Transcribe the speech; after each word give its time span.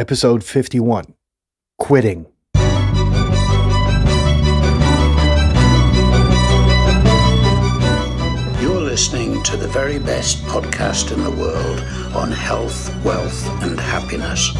episode 0.00 0.42
51 0.42 1.14
Quitting. 1.76 2.26
You're 8.62 8.80
listening 8.80 9.42
to 9.42 9.58
the 9.58 9.68
very 9.70 9.98
best 9.98 10.42
podcast 10.44 11.12
in 11.12 11.22
the 11.22 11.30
world 11.30 11.80
on 12.16 12.32
health, 12.32 12.88
wealth, 13.04 13.46
and 13.62 13.78
happiness. 13.78 14.52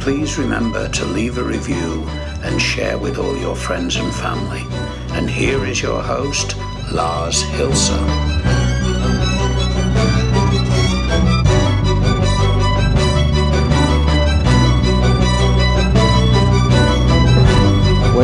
Please 0.00 0.36
remember 0.36 0.88
to 0.88 1.04
leave 1.04 1.38
a 1.38 1.44
review 1.44 2.02
and 2.42 2.60
share 2.60 2.98
with 2.98 3.16
all 3.16 3.36
your 3.36 3.54
friends 3.54 3.94
and 3.94 4.12
family. 4.12 4.64
And 5.12 5.30
here 5.30 5.64
is 5.66 5.80
your 5.80 6.02
host, 6.02 6.56
Lars 6.90 7.44
Hilser. 7.44 8.39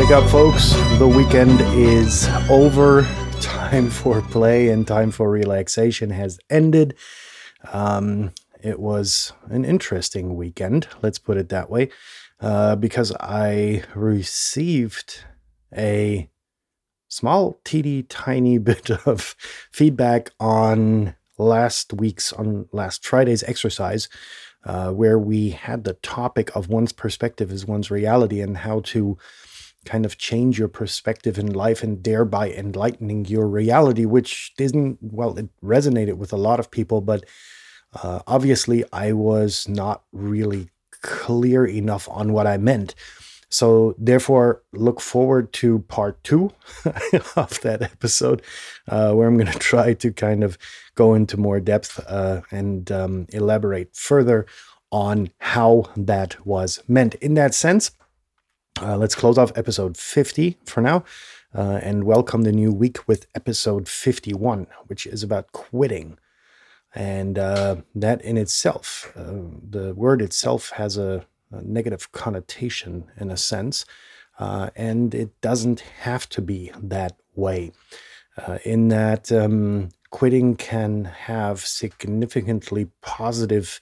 Wake 0.07 0.23
up, 0.23 0.29
folks. 0.29 0.71
The 0.99 1.05
weekend 1.05 1.59
is 1.77 2.29
over. 2.49 3.01
Time 3.41 3.89
for 3.89 4.21
play 4.21 4.69
and 4.69 4.87
time 4.87 5.11
for 5.11 5.29
relaxation 5.29 6.11
has 6.11 6.39
ended. 6.49 6.95
Um, 7.73 8.31
it 8.63 8.79
was 8.79 9.33
an 9.49 9.65
interesting 9.65 10.37
weekend, 10.37 10.87
let's 11.01 11.19
put 11.19 11.35
it 11.35 11.49
that 11.49 11.69
way, 11.69 11.89
uh, 12.39 12.77
because 12.77 13.11
I 13.19 13.83
received 13.95 15.25
a 15.75 16.29
small, 17.09 17.59
teeny, 17.65 18.03
tiny 18.03 18.57
bit 18.59 18.89
of 19.05 19.35
feedback 19.73 20.29
on 20.39 21.17
last 21.37 21.91
week's, 21.91 22.31
on 22.31 22.69
last 22.71 23.05
Friday's 23.05 23.43
exercise, 23.43 24.07
uh, 24.63 24.89
where 24.89 25.19
we 25.19 25.49
had 25.49 25.83
the 25.83 25.95
topic 25.95 26.55
of 26.55 26.69
one's 26.69 26.93
perspective 26.93 27.51
is 27.51 27.65
one's 27.65 27.91
reality 27.91 28.39
and 28.39 28.59
how 28.59 28.79
to 28.85 29.17
kind 29.87 30.05
of 30.05 30.17
change 30.17 30.59
your 30.59 30.67
perspective 30.67 31.39
in 31.39 31.53
life 31.53 31.81
and 31.81 32.03
thereby 32.03 32.51
enlightening 32.51 33.25
your 33.25 33.47
reality, 33.47 34.05
which 34.05 34.53
didn't, 34.57 34.99
well, 35.01 35.37
it 35.37 35.49
resonated 35.63 36.15
with 36.15 36.33
a 36.33 36.37
lot 36.37 36.59
of 36.59 36.69
people, 36.69 37.01
but 37.01 37.23
uh, 38.03 38.19
obviously 38.27 38.83
I 38.91 39.13
was 39.13 39.67
not 39.67 40.03
really 40.11 40.69
clear 41.01 41.65
enough 41.65 42.07
on 42.09 42.33
what 42.33 42.47
I 42.47 42.57
meant. 42.57 42.93
So, 43.49 43.95
therefore, 43.97 44.61
look 44.73 44.99
forward 44.99 45.53
to 45.53 45.79
part 45.87 46.21
two 46.21 46.51
of 47.37 47.61
that 47.61 47.81
episode, 47.81 48.41
uh, 48.89 49.13
where 49.13 49.25
I'm 49.25 49.37
going 49.37 49.51
to 49.51 49.59
try 49.59 49.93
to 49.93 50.11
kind 50.11 50.43
of 50.43 50.57
go 50.95 51.13
into 51.13 51.37
more 51.37 51.61
depth 51.61 51.97
uh, 52.07 52.41
and 52.51 52.91
um, 52.91 53.25
elaborate 53.29 53.95
further 53.95 54.45
on 54.91 55.29
how 55.39 55.85
that 55.95 56.45
was 56.45 56.83
meant. 56.89 57.15
In 57.15 57.35
that 57.35 57.53
sense, 57.53 57.91
uh, 58.81 58.97
let's 58.97 59.15
close 59.15 59.37
off 59.37 59.51
episode 59.55 59.97
50 59.97 60.57
for 60.65 60.81
now 60.81 61.03
uh, 61.53 61.79
and 61.81 62.03
welcome 62.03 62.43
the 62.43 62.51
new 62.51 62.71
week 62.71 63.07
with 63.07 63.27
episode 63.33 63.87
51, 63.87 64.67
which 64.87 65.07
is 65.07 65.23
about 65.23 65.51
quitting. 65.51 66.17
And 66.93 67.39
uh, 67.39 67.77
that 67.95 68.21
in 68.21 68.37
itself, 68.37 69.11
uh, 69.15 69.33
the 69.67 69.93
word 69.95 70.21
itself 70.21 70.71
has 70.71 70.97
a, 70.97 71.25
a, 71.51 71.61
negative 71.61 72.11
connotation 72.11 73.05
in 73.19 73.31
a 73.31 73.37
sense, 73.37 73.85
uh, 74.39 74.69
and 74.75 75.13
it 75.13 75.39
doesn't 75.41 75.81
have 76.01 76.29
to 76.29 76.41
be 76.41 76.71
that 76.81 77.17
way. 77.35 77.71
Uh, 78.37 78.59
in 78.63 78.89
that, 78.89 79.31
um, 79.31 79.89
quitting 80.11 80.55
can 80.55 81.05
have 81.05 81.59
significantly 81.61 82.89
positive 83.01 83.81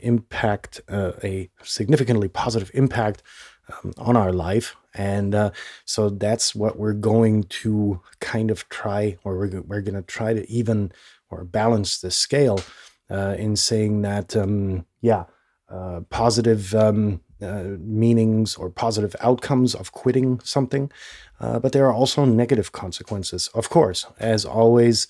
impact, 0.00 0.80
a 0.90 1.48
significantly 1.62 2.26
positive 2.26 2.72
impact 2.74 3.22
um, 3.70 3.92
on 3.98 4.16
our 4.16 4.32
life. 4.32 4.76
And 4.94 5.34
uh, 5.34 5.50
so 5.84 6.10
that's 6.10 6.54
what 6.54 6.78
we're 6.78 6.92
going 6.92 7.44
to 7.44 8.00
kind 8.20 8.50
of 8.50 8.68
try, 8.68 9.18
or 9.24 9.38
we're, 9.38 9.60
we're 9.62 9.82
going 9.82 9.94
to 9.94 10.02
try 10.02 10.34
to 10.34 10.50
even 10.50 10.92
or 11.30 11.44
balance 11.44 12.00
the 12.00 12.10
scale 12.10 12.60
uh, 13.08 13.36
in 13.38 13.56
saying 13.56 14.02
that, 14.02 14.36
um, 14.36 14.84
yeah, 15.00 15.24
uh, 15.68 16.00
positive 16.10 16.74
um, 16.74 17.20
uh, 17.40 17.76
meanings 17.78 18.56
or 18.56 18.68
positive 18.68 19.14
outcomes 19.20 19.74
of 19.74 19.92
quitting 19.92 20.40
something. 20.40 20.90
Uh, 21.38 21.58
but 21.60 21.72
there 21.72 21.86
are 21.86 21.94
also 21.94 22.24
negative 22.24 22.72
consequences. 22.72 23.48
Of 23.54 23.70
course, 23.70 24.06
as 24.18 24.44
always 24.44 25.06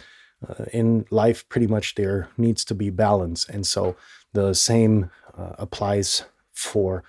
uh, 0.47 0.65
in 0.73 1.07
life, 1.11 1.49
pretty 1.49 1.67
much 1.67 1.95
there 1.95 2.29
needs 2.37 2.65
to 2.67 2.75
be 2.75 2.91
balance. 2.91 3.49
And 3.49 3.67
so 3.67 3.97
the 4.33 4.55
same 4.55 5.11
applies 5.59 6.25
for 6.53 7.03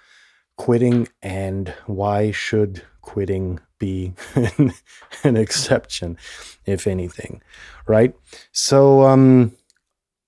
quitting 0.57 1.07
and 1.21 1.73
why 1.85 2.31
should 2.31 2.83
quitting 3.01 3.59
be 3.79 4.13
an 5.23 5.35
exception, 5.37 6.17
if 6.65 6.85
anything, 6.87 7.41
right? 7.87 8.15
So, 8.51 9.03
um, 9.03 9.55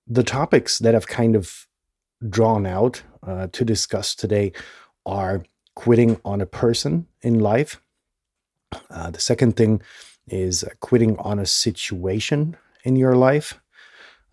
the 0.06 0.24
topics 0.24 0.78
that 0.80 0.94
I've 0.94 1.06
kind 1.06 1.36
of 1.36 1.66
drawn 2.28 2.66
out 2.66 3.02
uh, 3.26 3.46
to 3.52 3.64
discuss 3.64 4.14
today 4.14 4.52
are 5.06 5.44
quitting 5.74 6.20
on 6.24 6.40
a 6.40 6.46
person 6.46 7.06
in 7.22 7.38
life. 7.38 7.80
Uh, 8.90 9.10
the 9.10 9.20
second 9.20 9.56
thing 9.56 9.80
is 10.26 10.64
quitting 10.80 11.16
on 11.18 11.38
a 11.38 11.46
situation 11.46 12.56
in 12.84 12.96
your 12.96 13.14
life. 13.14 13.60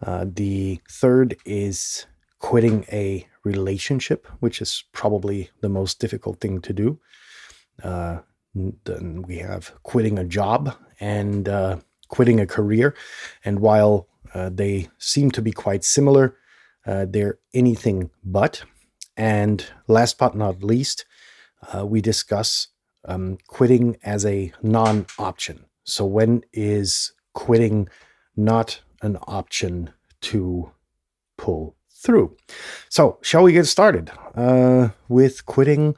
Uh, 0.02 0.26
the 0.28 0.80
third 0.90 1.38
is 1.46 2.06
quitting 2.40 2.86
a 2.92 3.28
relationship, 3.44 4.28
which 4.40 4.62
is 4.62 4.84
probably 4.92 5.50
the 5.62 5.70
most 5.70 6.00
difficult 6.00 6.40
thing 6.40 6.62
to 6.62 6.74
do. 6.74 7.00
Uh, 7.84 8.20
then 8.54 9.24
we 9.28 9.38
have 9.38 9.74
quitting 9.84 10.20
a 10.20 10.26
job 10.26 10.76
and 11.00 11.48
uh, 11.48 11.78
quitting 12.10 12.40
a 12.40 12.46
career. 12.46 12.96
And 13.44 13.60
while 13.60 14.08
uh, 14.34 14.50
they 14.54 14.90
seem 14.98 15.32
to 15.32 15.42
be 15.42 15.52
quite 15.52 15.84
similar, 15.84 16.38
uh, 16.86 17.06
they're 17.10 17.40
anything 17.54 18.12
but. 18.24 18.64
And 19.18 19.66
last 19.88 20.18
but 20.18 20.36
not 20.36 20.64
least, 20.64 21.06
uh, 21.74 21.86
we 21.86 22.02
discuss 22.02 22.68
um, 23.06 23.38
quitting 23.48 23.98
as 24.04 24.26
a 24.26 24.54
non 24.62 25.06
option. 25.18 25.66
So, 25.84 26.06
when 26.06 26.44
is 26.54 27.14
quitting 27.34 27.90
not 28.36 28.82
an 29.02 29.18
option 29.24 29.92
to 30.22 30.72
pull 31.38 31.76
through. 32.02 32.36
So, 32.90 33.20
shall 33.22 33.44
we 33.44 33.54
get 33.54 33.68
started 33.68 34.12
uh, 34.36 34.90
with 35.08 35.46
quitting 35.46 35.96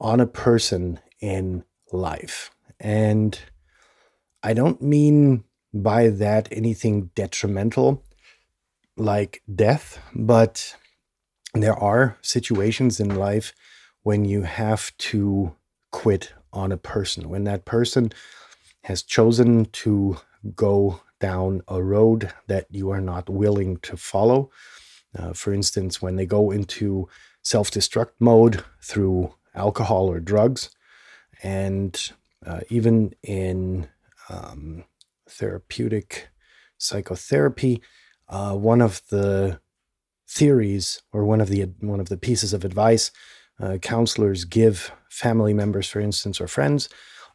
on 0.00 0.20
a 0.20 0.26
person 0.26 1.00
in 1.20 1.64
life? 1.92 2.50
And 2.78 3.38
I 4.42 4.54
don't 4.54 4.80
mean 4.80 5.44
by 5.74 6.08
that 6.08 6.48
anything 6.50 7.10
detrimental 7.14 8.02
like 8.96 9.42
death, 9.52 9.98
but 10.14 10.76
there 11.54 11.76
are 11.76 12.16
situations 12.22 13.00
in 13.00 13.16
life 13.16 13.52
when 14.02 14.24
you 14.24 14.42
have 14.42 14.96
to 14.98 15.54
quit 15.90 16.32
on 16.52 16.72
a 16.72 16.76
person, 16.76 17.28
when 17.28 17.44
that 17.44 17.64
person 17.64 18.12
has 18.84 19.02
chosen 19.02 19.66
to 19.66 20.16
go 20.54 21.00
down 21.20 21.62
a 21.68 21.82
road 21.82 22.32
that 22.46 22.66
you 22.70 22.90
are 22.90 23.00
not 23.00 23.28
willing 23.28 23.76
to 23.78 23.96
follow 23.96 24.50
uh, 25.18 25.32
for 25.32 25.52
instance, 25.52 26.00
when 26.00 26.16
they 26.16 26.26
go 26.26 26.50
into 26.50 27.08
self 27.42 27.70
destruct 27.70 28.12
mode 28.18 28.64
through 28.82 29.34
alcohol 29.54 30.10
or 30.10 30.20
drugs, 30.20 30.70
and 31.42 32.12
uh, 32.46 32.60
even 32.68 33.14
in 33.22 33.88
um, 34.28 34.84
therapeutic 35.28 36.28
psychotherapy, 36.78 37.82
uh, 38.28 38.54
one 38.54 38.80
of 38.80 39.02
the 39.10 39.60
theories 40.28 41.02
or 41.12 41.24
one 41.24 41.40
of 41.40 41.48
the 41.48 41.62
one 41.80 42.00
of 42.00 42.08
the 42.08 42.16
pieces 42.16 42.52
of 42.52 42.64
advice 42.64 43.10
uh, 43.60 43.78
counselors 43.78 44.44
give 44.44 44.92
family 45.10 45.52
members, 45.52 45.88
for 45.88 46.00
instance, 46.00 46.40
or 46.40 46.46
friends 46.46 46.88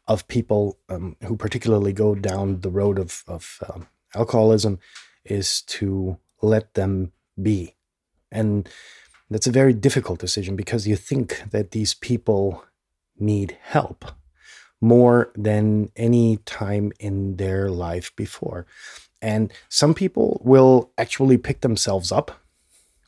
of 0.07 0.28
people 0.28 0.78
um, 0.89 1.16
who 1.24 1.36
particularly 1.36 1.92
go 1.92 2.16
down 2.16 2.62
the 2.62 2.69
road 2.69 3.00
of, 3.00 3.24
of 3.28 3.60
um, 3.69 3.88
alcoholism 4.13 4.80
is 5.24 5.62
to 5.63 6.18
let 6.42 6.74
them 6.75 7.12
be. 7.42 7.76
And 8.32 8.68
that's 9.30 9.48
a 9.48 9.52
very 9.52 9.74
difficult 9.74 10.20
decision 10.20 10.56
because 10.56 10.88
you 10.88 10.96
think 10.96 11.44
that 11.52 11.72
these 11.72 11.94
people 11.94 12.64
need 13.18 13.58
help 13.62 14.06
more 14.82 15.32
than 15.36 15.90
any 15.96 16.38
time 16.46 16.92
in 17.00 17.38
their 17.38 17.70
life 17.70 18.16
before. 18.16 18.66
And 19.22 19.52
some 19.70 19.94
people 19.94 20.42
will 20.44 20.92
actually 20.98 21.38
pick 21.38 21.62
themselves 21.62 22.12
up, 22.12 22.32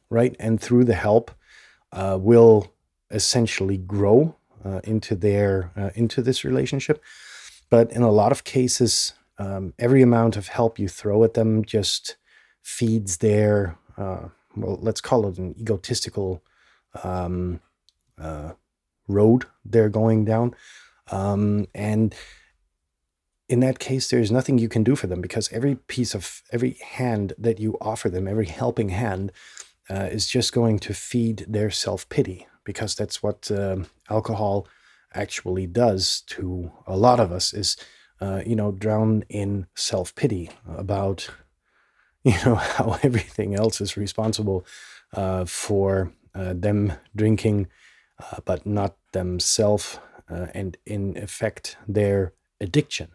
right? 0.10 0.36
And 0.40 0.60
through 0.60 0.86
the 0.86 0.96
help, 0.96 1.32
uh, 1.92 2.18
will 2.20 2.74
essentially 3.12 3.78
grow 3.78 4.36
uh, 4.66 4.82
into 4.84 5.16
their 5.16 5.72
uh, 5.78 5.92
into 5.96 6.22
this 6.22 6.44
relationship. 6.44 7.02
But 7.70 7.92
in 7.92 8.02
a 8.02 8.12
lot 8.12 8.32
of 8.32 8.44
cases, 8.44 9.14
um, 9.38 9.74
every 9.78 10.02
amount 10.02 10.36
of 10.38 10.48
help 10.48 10.80
you 10.80 10.88
throw 10.88 11.24
at 11.24 11.34
them 11.34 11.64
just 11.64 12.18
feeds 12.64 13.18
their 13.18 13.78
uh, 13.98 14.30
well, 14.56 14.78
let's 14.82 15.02
call 15.02 15.28
it 15.28 15.38
an 15.38 15.56
egotistical 15.60 16.44
um, 17.04 17.60
uh, 18.20 18.54
road 19.08 19.46
they're 19.66 19.90
going 19.90 20.26
down. 20.26 20.56
Um, 21.12 21.68
and 21.74 22.14
in 23.48 23.62
that 23.62 23.80
case, 23.80 24.10
there's 24.10 24.32
nothing 24.32 24.58
you 24.58 24.68
can 24.68 24.84
do 24.84 24.96
for 24.96 25.08
them 25.08 25.22
because 25.22 25.52
every 25.54 25.76
piece 25.76 26.14
of 26.14 26.44
every 26.52 26.74
hand 26.74 27.34
that 27.38 27.60
you 27.60 27.78
offer 27.80 28.10
them, 28.10 28.28
every 28.28 28.48
helping 28.48 28.90
hand, 28.90 29.32
uh, 29.90 30.10
is 30.12 30.28
just 30.28 30.52
going 30.54 30.80
to 30.80 30.94
feed 30.94 31.46
their 31.48 31.72
self 31.72 32.08
pity 32.10 32.48
because 32.66 32.96
that's 32.96 33.24
what 33.24 33.50
uh, 33.50 33.78
alcohol 34.10 34.68
actually 35.14 35.66
does 35.66 36.22
to 36.28 36.72
a 36.86 36.98
lot 36.98 37.20
of 37.20 37.32
us 37.32 37.54
is 37.54 37.78
uh, 38.20 38.42
you 38.46 38.56
know 38.56 38.72
drown 38.72 39.24
in 39.30 39.66
self 39.76 40.14
pity 40.16 40.50
about 40.68 41.30
you 42.32 42.46
know 42.46 42.56
how 42.56 43.00
everything 43.04 43.56
else 43.56 43.82
is 43.82 43.98
responsible 43.98 44.66
uh, 45.14 45.46
for 45.46 46.14
uh, 46.36 46.54
them 46.56 46.94
drinking, 47.16 47.68
uh, 48.22 48.40
but 48.46 48.66
not 48.66 48.98
themselves, 49.14 50.00
and 50.54 50.78
in 50.86 51.18
effect 51.18 51.78
their 51.88 52.34
addiction 52.62 53.10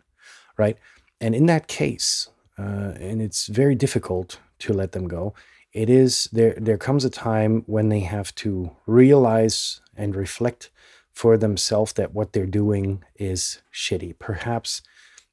right? 0.59 0.79
And 1.21 1.35
in 1.35 1.47
that 1.47 1.69
case, 1.69 2.29
uh, 2.59 2.95
and 3.01 3.23
it's 3.23 3.49
very 3.49 3.77
difficult 3.77 4.41
to 4.61 4.73
let 4.73 4.93
them 4.93 5.09
go. 5.09 5.35
It 5.73 5.91
is 5.91 6.29
there. 6.33 6.57
There 6.61 6.79
comes 6.79 7.05
a 7.05 7.11
time 7.11 7.65
when 7.67 7.91
they 7.91 8.01
have 8.01 8.35
to 8.37 8.73
realize 8.87 9.81
and 9.97 10.17
reflect 10.17 10.71
for 11.13 11.37
themselves 11.39 11.95
that 11.95 12.15
what 12.15 12.33
they're 12.33 12.47
doing 12.47 13.05
is 13.17 13.63
shitty. 13.75 14.19
Perhaps 14.19 14.83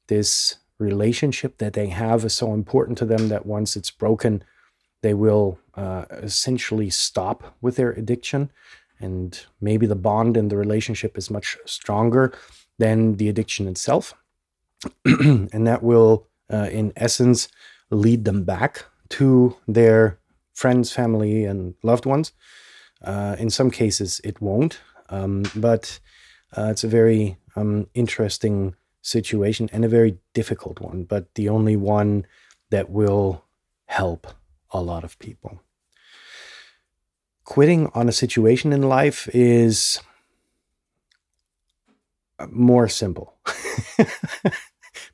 this 0.08 0.56
relationship 0.80 1.58
that 1.58 1.74
they 1.74 1.88
have 1.88 2.24
is 2.24 2.34
so 2.34 2.52
important 2.52 2.98
to 2.98 3.04
them 3.04 3.28
that 3.28 3.46
once 3.46 3.76
it's 3.76 3.90
broken, 3.90 4.42
they 5.02 5.14
will 5.14 5.58
uh, 5.74 6.06
essentially 6.10 6.90
stop 6.90 7.56
with 7.60 7.76
their 7.76 7.92
addiction. 7.92 8.50
And 8.98 9.38
maybe 9.60 9.86
the 9.86 9.94
bond 9.94 10.36
in 10.36 10.48
the 10.48 10.56
relationship 10.56 11.16
is 11.16 11.30
much 11.30 11.56
stronger 11.64 12.32
than 12.78 13.16
the 13.16 13.28
addiction 13.28 13.68
itself. 13.68 14.14
and 15.04 15.66
that 15.66 15.82
will, 15.82 16.26
uh, 16.52 16.68
in 16.70 16.92
essence, 16.96 17.48
lead 17.90 18.24
them 18.24 18.44
back 18.44 18.84
to 19.10 19.56
their 19.68 20.18
friends, 20.54 20.92
family, 20.92 21.44
and 21.44 21.74
loved 21.82 22.06
ones. 22.06 22.32
Uh, 23.02 23.36
in 23.38 23.50
some 23.50 23.70
cases, 23.70 24.20
it 24.24 24.40
won't, 24.40 24.80
um, 25.08 25.44
but 25.56 25.98
uh, 26.56 26.68
it's 26.70 26.84
a 26.84 26.88
very 26.88 27.38
um, 27.56 27.86
interesting 27.94 28.74
situation 29.02 29.68
and 29.72 29.84
a 29.84 29.88
very 29.88 30.18
difficult 30.34 30.80
one, 30.80 31.04
but 31.04 31.34
the 31.34 31.48
only 31.48 31.76
one 31.76 32.26
that 32.70 32.90
will 32.90 33.44
help 33.86 34.26
a 34.70 34.80
lot 34.80 35.04
of 35.04 35.18
people. 35.18 35.60
Quitting 37.44 37.90
on 37.94 38.08
a 38.08 38.12
situation 38.12 38.72
in 38.72 38.82
life 38.82 39.28
is 39.34 40.00
more 42.48 42.88
simple. 42.88 43.34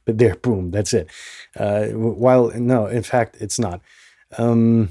but 0.05 0.19
there, 0.19 0.37
boom, 0.37 0.71
that's 0.71 0.93
it. 0.93 1.09
Uh, 1.57 1.87
while 1.87 2.51
no, 2.51 2.87
in 2.87 3.03
fact, 3.03 3.37
it's 3.41 3.59
not. 3.59 3.81
Um, 4.37 4.91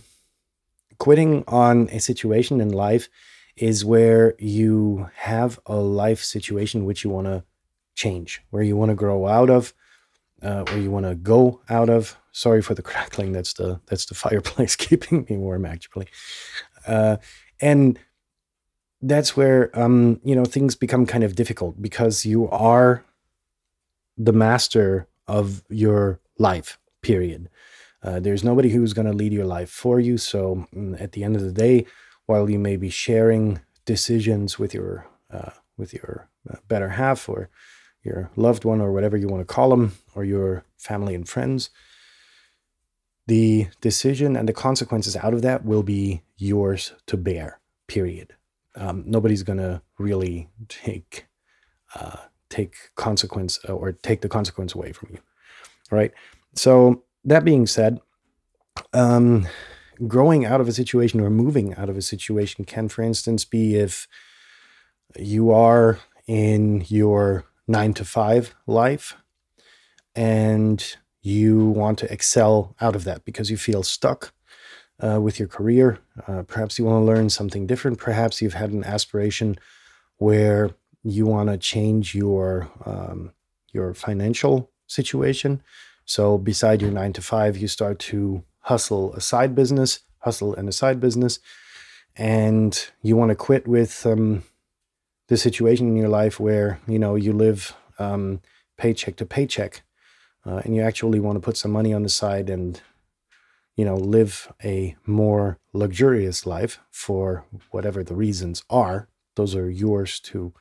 quitting 0.98 1.44
on 1.48 1.90
a 1.90 2.00
situation 2.00 2.62
in 2.62 2.72
life 2.72 3.10
is 3.56 3.86
where 3.86 4.36
you 4.40 5.10
have 5.16 5.60
a 5.66 5.76
life 5.76 6.24
situation 6.24 6.86
which 6.86 7.04
you 7.04 7.10
want 7.10 7.28
to 7.28 7.44
change, 7.96 8.42
where 8.50 8.64
you 8.64 8.76
want 8.76 8.90
to 8.90 8.96
grow 8.96 9.28
out 9.28 9.50
of, 9.50 9.74
uh, 10.42 10.64
where 10.66 10.80
you 10.80 10.92
want 10.92 11.06
to 11.06 11.16
go 11.16 11.62
out 11.70 11.90
of. 11.90 12.18
Sorry 12.32 12.62
for 12.62 12.74
the 12.74 12.82
crackling. 12.90 13.32
That's 13.32 13.54
the 13.54 13.80
that's 13.88 14.06
the 14.06 14.16
fireplace 14.16 14.76
keeping 14.88 15.26
me 15.30 15.38
warm, 15.38 15.66
actually. 15.66 16.08
Uh, 16.88 17.18
and 17.62 17.98
that's 19.02 19.36
where 19.36 19.78
um, 19.80 20.20
you 20.24 20.36
know 20.36 20.46
things 20.46 20.76
become 20.76 21.06
kind 21.06 21.24
of 21.24 21.36
difficult 21.36 21.82
because 21.82 22.26
you 22.26 22.50
are 22.50 23.04
the 24.18 24.34
master 24.34 25.08
of 25.28 25.64
your 25.70 26.20
life, 26.38 26.80
period. 27.02 27.50
Uh, 28.04 28.20
there's 28.20 28.44
nobody 28.44 28.70
who's 28.70 28.94
going 28.94 29.08
to 29.08 29.14
lead 29.14 29.34
your 29.34 29.46
life 29.46 29.70
for 29.70 30.00
you. 30.00 30.18
So 30.18 30.68
mm, 30.74 31.02
at 31.02 31.14
the 31.14 31.24
end 31.24 31.36
of 31.36 31.42
the 31.42 31.52
day, 31.52 31.88
while 32.28 32.50
you 32.50 32.60
may 32.60 32.76
be 32.76 32.90
sharing 32.90 33.62
decisions 33.86 34.60
with 34.60 34.74
your 34.74 35.08
uh, 35.32 35.52
with 35.78 35.94
your 35.94 36.30
uh, 36.50 36.58
better 36.68 36.90
half 36.90 37.28
or 37.28 37.50
your 38.06 38.30
loved 38.36 38.64
one 38.64 38.80
or 38.80 38.92
whatever 38.92 39.18
you 39.18 39.28
want 39.28 39.42
to 39.46 39.54
call 39.54 39.70
them 39.70 39.94
or 40.14 40.24
your 40.24 40.64
family 40.78 41.16
and 41.16 41.28
friends, 41.28 41.70
the 43.28 43.68
decision 43.82 44.36
and 44.36 44.48
the 44.48 44.54
consequences 44.54 45.16
out 45.16 45.34
of 45.34 45.42
that 45.42 45.66
will 45.66 45.84
be 45.84 46.22
yours 46.38 46.94
to 47.08 47.18
bear. 47.18 47.60
Period. 47.88 48.36
Um, 48.76 49.04
nobody's 49.06 49.44
going 49.44 49.58
to 49.58 49.82
really 49.98 50.50
take 50.68 51.26
uh, 51.96 52.18
take 52.50 52.76
consequence 52.96 53.60
uh, 53.68 53.74
or 53.74 53.92
take 53.92 54.22
the 54.22 54.30
consequence 54.30 54.74
away 54.76 54.92
from 54.92 55.10
you. 55.12 55.20
Right. 55.92 56.12
So 56.54 57.04
that 57.24 57.46
being 57.46 57.68
said, 57.68 58.00
um, 58.94 59.48
growing 60.08 60.46
out 60.46 60.62
of 60.62 60.68
a 60.68 60.74
situation 60.74 61.22
or 61.22 61.30
moving 61.30 61.74
out 61.76 61.90
of 61.90 61.98
a 61.98 62.02
situation 62.02 62.66
can, 62.66 62.90
for 62.90 63.02
instance, 63.02 63.46
be 63.46 63.76
if 63.76 64.08
you 65.18 65.52
are 65.52 66.00
in 66.28 66.84
your 66.88 67.46
nine 67.68 67.94
to 67.94 68.06
five 68.06 68.56
life 68.68 69.16
and 70.16 70.98
you 71.22 71.70
want 71.70 72.00
to 72.00 72.12
excel 72.12 72.76
out 72.80 72.96
of 72.96 73.04
that 73.04 73.26
because 73.26 73.50
you 73.50 73.58
feel 73.58 73.84
stuck 73.84 74.34
uh, 75.00 75.20
with 75.20 75.40
your 75.40 75.48
career. 75.48 76.00
Uh, 76.28 76.44
perhaps 76.44 76.80
you 76.80 76.86
want 76.86 77.02
to 77.02 77.06
learn 77.06 77.30
something 77.30 77.68
different. 77.68 77.98
Perhaps 77.98 78.42
you've 78.42 78.54
had 78.54 78.72
an 78.72 78.84
aspiration 78.84 79.58
where 80.18 80.72
you 81.04 81.26
want 81.26 81.50
to 81.50 81.58
change 81.58 82.16
your 82.16 82.70
um, 82.86 83.32
your 83.74 83.94
financial 83.94 84.72
situation. 84.88 85.62
So 86.06 86.38
beside 86.38 86.82
your 86.82 86.92
nine 86.92 87.14
to 87.14 87.22
five, 87.22 87.58
you 87.58 87.68
start 87.68 88.00
to 88.00 88.44
hustle 88.60 89.14
a 89.14 89.22
side 89.22 89.54
business, 89.54 90.00
hustle 90.20 90.56
and 90.56 90.70
a 90.70 90.72
side 90.72 91.00
business, 91.00 91.40
and 92.16 92.88
you 93.02 93.18
want 93.18 93.30
to 93.30 93.36
quit 93.36 93.68
with 93.68 94.06
um, 94.06 94.44
the 95.28 95.38
situation 95.38 95.88
in 95.88 95.96
your 95.96 96.10
life 96.10 96.40
where 96.40 96.80
you 96.88 97.00
know 97.00 97.16
you 97.16 97.34
live 97.34 97.76
um, 98.00 98.42
paycheck 98.78 99.16
to 99.18 99.26
paycheck, 99.26 99.84
uh, 100.46 100.62
and 100.64 100.76
you 100.76 100.82
actually 100.82 101.20
want 101.20 101.36
to 101.36 101.40
put 101.40 101.58
some 101.58 101.72
money 101.72 101.94
on 101.94 102.04
the 102.04 102.10
side 102.10 102.50
and 102.50 102.82
you 103.76 103.86
know 103.86 103.96
live 103.96 104.52
a 104.64 104.96
more 105.06 105.60
luxurious 105.74 106.46
life 106.46 106.80
for 106.92 107.46
whatever 107.72 108.04
the 108.04 108.16
reasons 108.16 108.64
are. 108.70 109.08
Those 109.36 109.56
are 109.56 109.70
yours 109.70 110.20
to 110.22 110.54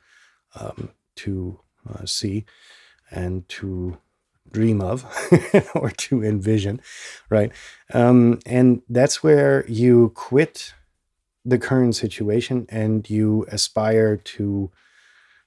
um, 0.59 0.89
to 1.17 1.59
uh, 1.89 2.05
see 2.05 2.45
and 3.11 3.47
to 3.47 3.97
dream 4.51 4.81
of 4.81 5.05
or 5.75 5.89
to 5.89 6.23
envision, 6.23 6.81
right? 7.29 7.51
Um, 7.93 8.39
and 8.45 8.81
that's 8.89 9.23
where 9.23 9.65
you 9.67 10.11
quit 10.15 10.73
the 11.45 11.59
current 11.59 11.95
situation 11.95 12.65
and 12.69 13.09
you 13.09 13.45
aspire 13.49 14.17
to 14.17 14.71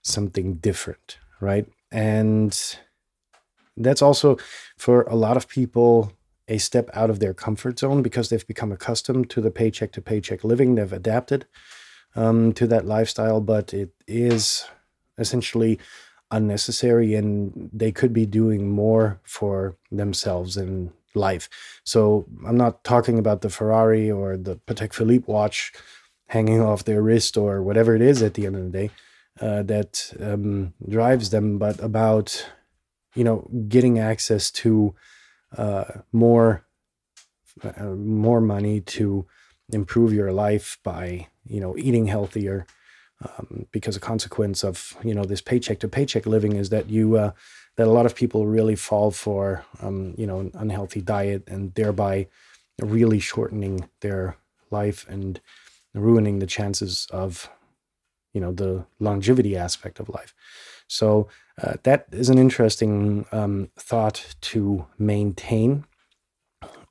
something 0.02 0.54
different, 0.54 1.18
right? 1.40 1.66
And 1.90 2.58
that's 3.76 4.02
also 4.02 4.38
for 4.76 5.02
a 5.02 5.16
lot 5.16 5.36
of 5.36 5.48
people 5.48 6.12
a 6.48 6.58
step 6.58 6.88
out 6.94 7.10
of 7.10 7.20
their 7.20 7.34
comfort 7.34 7.78
zone 7.78 8.02
because 8.02 8.28
they've 8.30 8.46
become 8.46 8.72
accustomed 8.72 9.28
to 9.30 9.40
the 9.40 9.50
paycheck 9.50 9.92
to 9.92 10.00
paycheck 10.00 10.44
living. 10.44 10.74
They've 10.74 10.92
adapted 10.92 11.46
um, 12.16 12.52
to 12.54 12.66
that 12.68 12.86
lifestyle, 12.86 13.40
but 13.40 13.74
it 13.74 13.90
is 14.06 14.64
essentially 15.18 15.78
unnecessary 16.30 17.14
and 17.14 17.70
they 17.72 17.92
could 17.92 18.12
be 18.12 18.26
doing 18.26 18.70
more 18.70 19.20
for 19.24 19.76
themselves 19.90 20.56
in 20.56 20.92
life. 21.14 21.48
So 21.84 22.26
I'm 22.46 22.56
not 22.56 22.84
talking 22.84 23.18
about 23.18 23.40
the 23.40 23.50
Ferrari 23.50 24.10
or 24.10 24.36
the 24.36 24.56
Patek 24.66 24.92
Philippe 24.92 25.24
watch 25.26 25.72
hanging 26.28 26.60
off 26.60 26.84
their 26.84 27.02
wrist 27.02 27.36
or 27.36 27.62
whatever 27.62 27.94
it 27.94 28.02
is 28.02 28.22
at 28.22 28.34
the 28.34 28.46
end 28.46 28.56
of 28.56 28.64
the 28.64 28.70
day 28.70 28.90
uh, 29.40 29.62
that 29.62 30.12
um, 30.20 30.74
drives 30.88 31.30
them, 31.30 31.58
but 31.58 31.80
about 31.82 32.46
you 33.14 33.24
know 33.24 33.48
getting 33.68 33.98
access 33.98 34.50
to 34.50 34.94
uh, 35.56 35.84
more 36.12 36.64
uh, 37.62 37.84
more 37.84 38.40
money 38.40 38.80
to 38.80 39.26
improve 39.72 40.12
your 40.12 40.32
life 40.32 40.78
by 40.82 41.26
you 41.46 41.60
know 41.60 41.76
eating 41.76 42.06
healthier 42.06 42.66
um, 43.22 43.66
because 43.72 43.96
a 43.96 44.00
consequence 44.00 44.62
of 44.62 44.96
you 45.02 45.14
know 45.14 45.24
this 45.24 45.40
paycheck 45.40 45.80
to 45.80 45.88
paycheck 45.88 46.26
living 46.26 46.54
is 46.54 46.68
that 46.70 46.88
you 46.88 47.16
uh, 47.16 47.32
that 47.78 47.86
a 47.86 47.92
lot 47.92 48.06
of 48.06 48.14
people 48.16 48.44
really 48.44 48.74
fall 48.74 49.10
for 49.12 49.64
um, 49.80 50.12
you 50.18 50.26
know 50.26 50.40
an 50.40 50.50
unhealthy 50.54 51.00
diet 51.00 51.44
and 51.46 51.72
thereby 51.74 52.26
really 52.82 53.20
shortening 53.20 53.88
their 54.00 54.36
life 54.70 55.08
and 55.08 55.40
ruining 55.94 56.40
the 56.40 56.46
chances 56.46 57.06
of 57.12 57.48
you 58.34 58.40
know 58.40 58.52
the 58.52 58.84
longevity 58.98 59.56
aspect 59.56 60.00
of 60.00 60.08
life. 60.08 60.34
So 60.88 61.28
uh, 61.62 61.74
that 61.84 62.06
is 62.10 62.28
an 62.28 62.38
interesting 62.38 63.26
um, 63.30 63.70
thought 63.78 64.34
to 64.40 64.86
maintain 64.98 65.84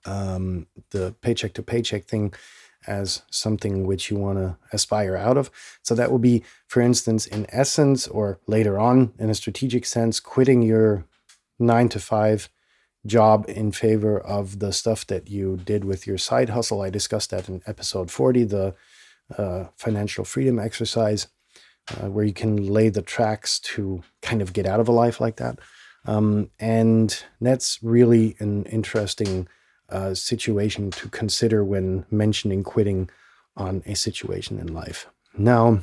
um, 0.06 0.68
the 0.92 1.14
paycheck 1.22 1.54
to 1.56 1.64
paycheck 1.64 2.06
thing 2.06 2.34
as 2.88 3.22
something 3.30 3.86
which 3.86 4.10
you 4.10 4.18
want 4.18 4.40
to 4.40 4.58
aspire 4.72 5.16
out 5.16 5.38
of. 5.38 5.52
So 5.84 5.94
that 5.96 6.12
will 6.12 6.20
be, 6.20 6.44
for 6.68 6.82
instance, 6.82 7.26
in 7.26 7.46
essence, 7.50 8.08
or 8.08 8.40
later 8.48 8.80
on 8.80 9.14
in 9.20 9.30
a 9.30 9.36
strategic 9.36 9.86
sense, 9.86 10.20
quitting 10.20 10.62
your 10.62 11.06
nine 11.60 11.90
to 11.90 12.00
five 12.00 12.50
job 13.06 13.46
in 13.48 13.72
favor 13.72 14.20
of 14.20 14.60
the 14.60 14.74
stuff 14.74 15.08
that 15.08 15.30
you 15.30 15.58
did 15.58 15.86
with 15.86 16.06
your 16.06 16.18
side 16.18 16.50
hustle. 16.50 16.82
I 16.82 16.90
discussed 16.90 17.32
that 17.32 17.48
in 17.50 17.62
episode 17.66 18.12
40, 18.12 18.44
the 18.46 18.76
uh, 19.38 19.66
financial 19.76 20.26
freedom 20.26 20.60
exercise, 20.60 21.28
uh, 21.92 22.10
where 22.10 22.26
you 22.26 22.34
can 22.34 22.56
lay 22.58 22.90
the 22.90 23.02
tracks 23.02 23.60
to 23.60 24.04
kind 24.22 24.42
of 24.42 24.54
get 24.54 24.66
out 24.66 24.80
of 24.80 24.88
a 24.88 24.92
life 24.92 25.22
like 25.22 25.38
that. 25.38 25.60
Um, 26.06 26.52
and 26.60 27.24
that's 27.42 27.80
really 27.82 28.36
an 28.40 28.64
interesting 28.66 29.48
uh, 29.90 30.14
situation 30.14 30.92
to 30.92 31.10
consider 31.10 31.64
when 31.64 32.06
mentioning 32.12 32.64
quitting 32.64 33.10
on 33.56 33.84
a 33.86 33.96
situation 33.96 34.60
in 34.60 34.68
life. 34.74 35.08
Now, 35.38 35.80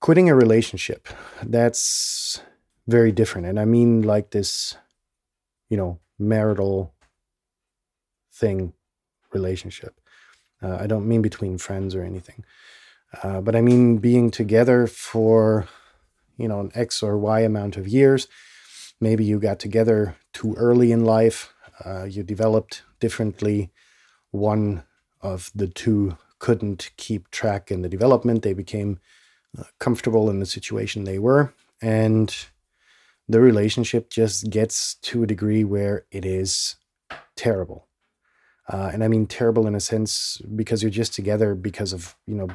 quitting 0.00 0.28
a 0.28 0.34
relationship, 0.34 1.08
that's 1.42 2.40
very 2.86 3.12
different. 3.12 3.46
And 3.46 3.60
I 3.60 3.64
mean, 3.64 4.02
like 4.02 4.30
this, 4.30 4.76
you 5.68 5.76
know, 5.76 6.00
marital 6.18 6.92
thing 8.32 8.72
relationship. 9.32 10.00
Uh, 10.62 10.76
I 10.80 10.86
don't 10.86 11.06
mean 11.06 11.22
between 11.22 11.58
friends 11.58 11.94
or 11.94 12.02
anything, 12.02 12.44
uh, 13.22 13.40
but 13.40 13.54
I 13.54 13.60
mean 13.60 13.98
being 13.98 14.30
together 14.30 14.86
for, 14.86 15.68
you 16.36 16.48
know, 16.48 16.60
an 16.60 16.72
X 16.74 17.02
or 17.02 17.16
Y 17.16 17.40
amount 17.40 17.76
of 17.76 17.86
years. 17.86 18.26
Maybe 19.00 19.24
you 19.24 19.38
got 19.38 19.60
together 19.60 20.16
too 20.32 20.54
early 20.54 20.90
in 20.90 21.04
life 21.04 21.54
uh, 21.84 22.04
you 22.04 22.22
developed 22.22 22.82
differently. 23.00 23.70
One 24.30 24.84
of 25.20 25.50
the 25.54 25.68
two 25.68 26.16
couldn't 26.38 26.90
keep 26.96 27.30
track 27.30 27.70
in 27.70 27.82
the 27.82 27.88
development. 27.88 28.42
They 28.42 28.52
became 28.52 29.00
uh, 29.58 29.64
comfortable 29.78 30.30
in 30.30 30.40
the 30.40 30.46
situation 30.46 31.04
they 31.04 31.18
were. 31.18 31.52
And 31.80 32.34
the 33.28 33.40
relationship 33.40 34.10
just 34.10 34.50
gets 34.50 34.94
to 34.94 35.22
a 35.22 35.26
degree 35.26 35.64
where 35.64 36.06
it 36.10 36.24
is 36.24 36.76
terrible. 37.36 37.86
Uh, 38.68 38.90
and 38.92 39.02
I 39.02 39.08
mean 39.08 39.26
terrible 39.26 39.66
in 39.66 39.74
a 39.74 39.80
sense 39.80 40.40
because 40.54 40.82
you're 40.82 40.90
just 40.90 41.14
together 41.14 41.54
because 41.54 41.92
of, 41.92 42.16
you 42.26 42.34
know, 42.34 42.48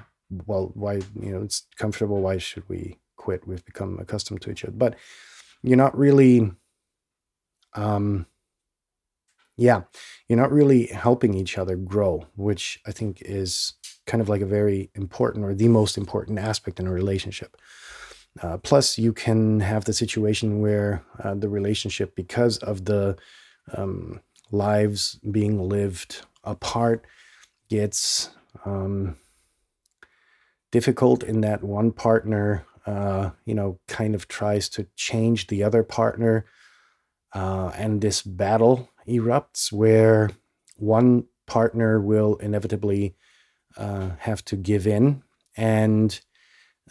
well, 0.45 0.71
why, 0.73 0.95
you 1.19 1.31
know, 1.31 1.41
it's 1.41 1.67
comfortable. 1.77 2.21
Why 2.21 2.37
should 2.37 2.67
we 2.69 2.99
quit? 3.17 3.47
We've 3.47 3.65
become 3.65 3.99
accustomed 3.99 4.41
to 4.41 4.51
each 4.51 4.63
other. 4.63 4.73
But 4.73 4.95
you're 5.63 5.77
not 5.77 5.97
really 5.97 6.51
um, 7.73 8.27
yeah, 9.57 9.81
you're 10.27 10.39
not 10.39 10.51
really 10.51 10.87
helping 10.87 11.33
each 11.33 11.57
other 11.57 11.75
grow, 11.75 12.25
which 12.35 12.79
I 12.87 12.91
think 12.91 13.21
is 13.21 13.73
kind 14.07 14.21
of 14.21 14.29
like 14.29 14.41
a 14.41 14.47
very 14.47 14.89
important 14.95 15.45
or 15.45 15.53
the 15.53 15.67
most 15.67 15.97
important 15.97 16.39
aspect 16.39 16.79
in 16.79 16.87
a 16.87 16.91
relationship. 16.91 17.55
Uh, 18.41 18.57
plus, 18.57 18.97
you 18.97 19.13
can 19.13 19.59
have 19.59 19.85
the 19.85 19.93
situation 19.93 20.59
where 20.59 21.03
uh, 21.23 21.35
the 21.35 21.49
relationship, 21.49 22.15
because 22.15 22.57
of 22.57 22.85
the 22.85 23.15
um, 23.77 24.19
lives 24.51 25.19
being 25.31 25.59
lived 25.59 26.25
apart, 26.43 27.05
gets 27.69 28.31
um, 28.65 29.17
difficult 30.71 31.23
in 31.23 31.41
that 31.41 31.63
one 31.63 31.91
partner, 31.91 32.65
uh, 32.87 33.29
you 33.45 33.53
know, 33.53 33.79
kind 33.87 34.15
of 34.15 34.27
tries 34.27 34.67
to 34.67 34.87
change 34.95 35.47
the 35.47 35.63
other 35.63 35.83
partner. 35.83 36.45
Uh, 37.33 37.71
and 37.75 38.01
this 38.01 38.21
battle 38.21 38.89
erupts 39.07 39.71
where 39.71 40.29
one 40.77 41.25
partner 41.47 41.99
will 41.99 42.35
inevitably 42.37 43.15
uh, 43.77 44.11
have 44.19 44.45
to 44.45 44.55
give 44.55 44.85
in 44.85 45.23
and 45.57 46.21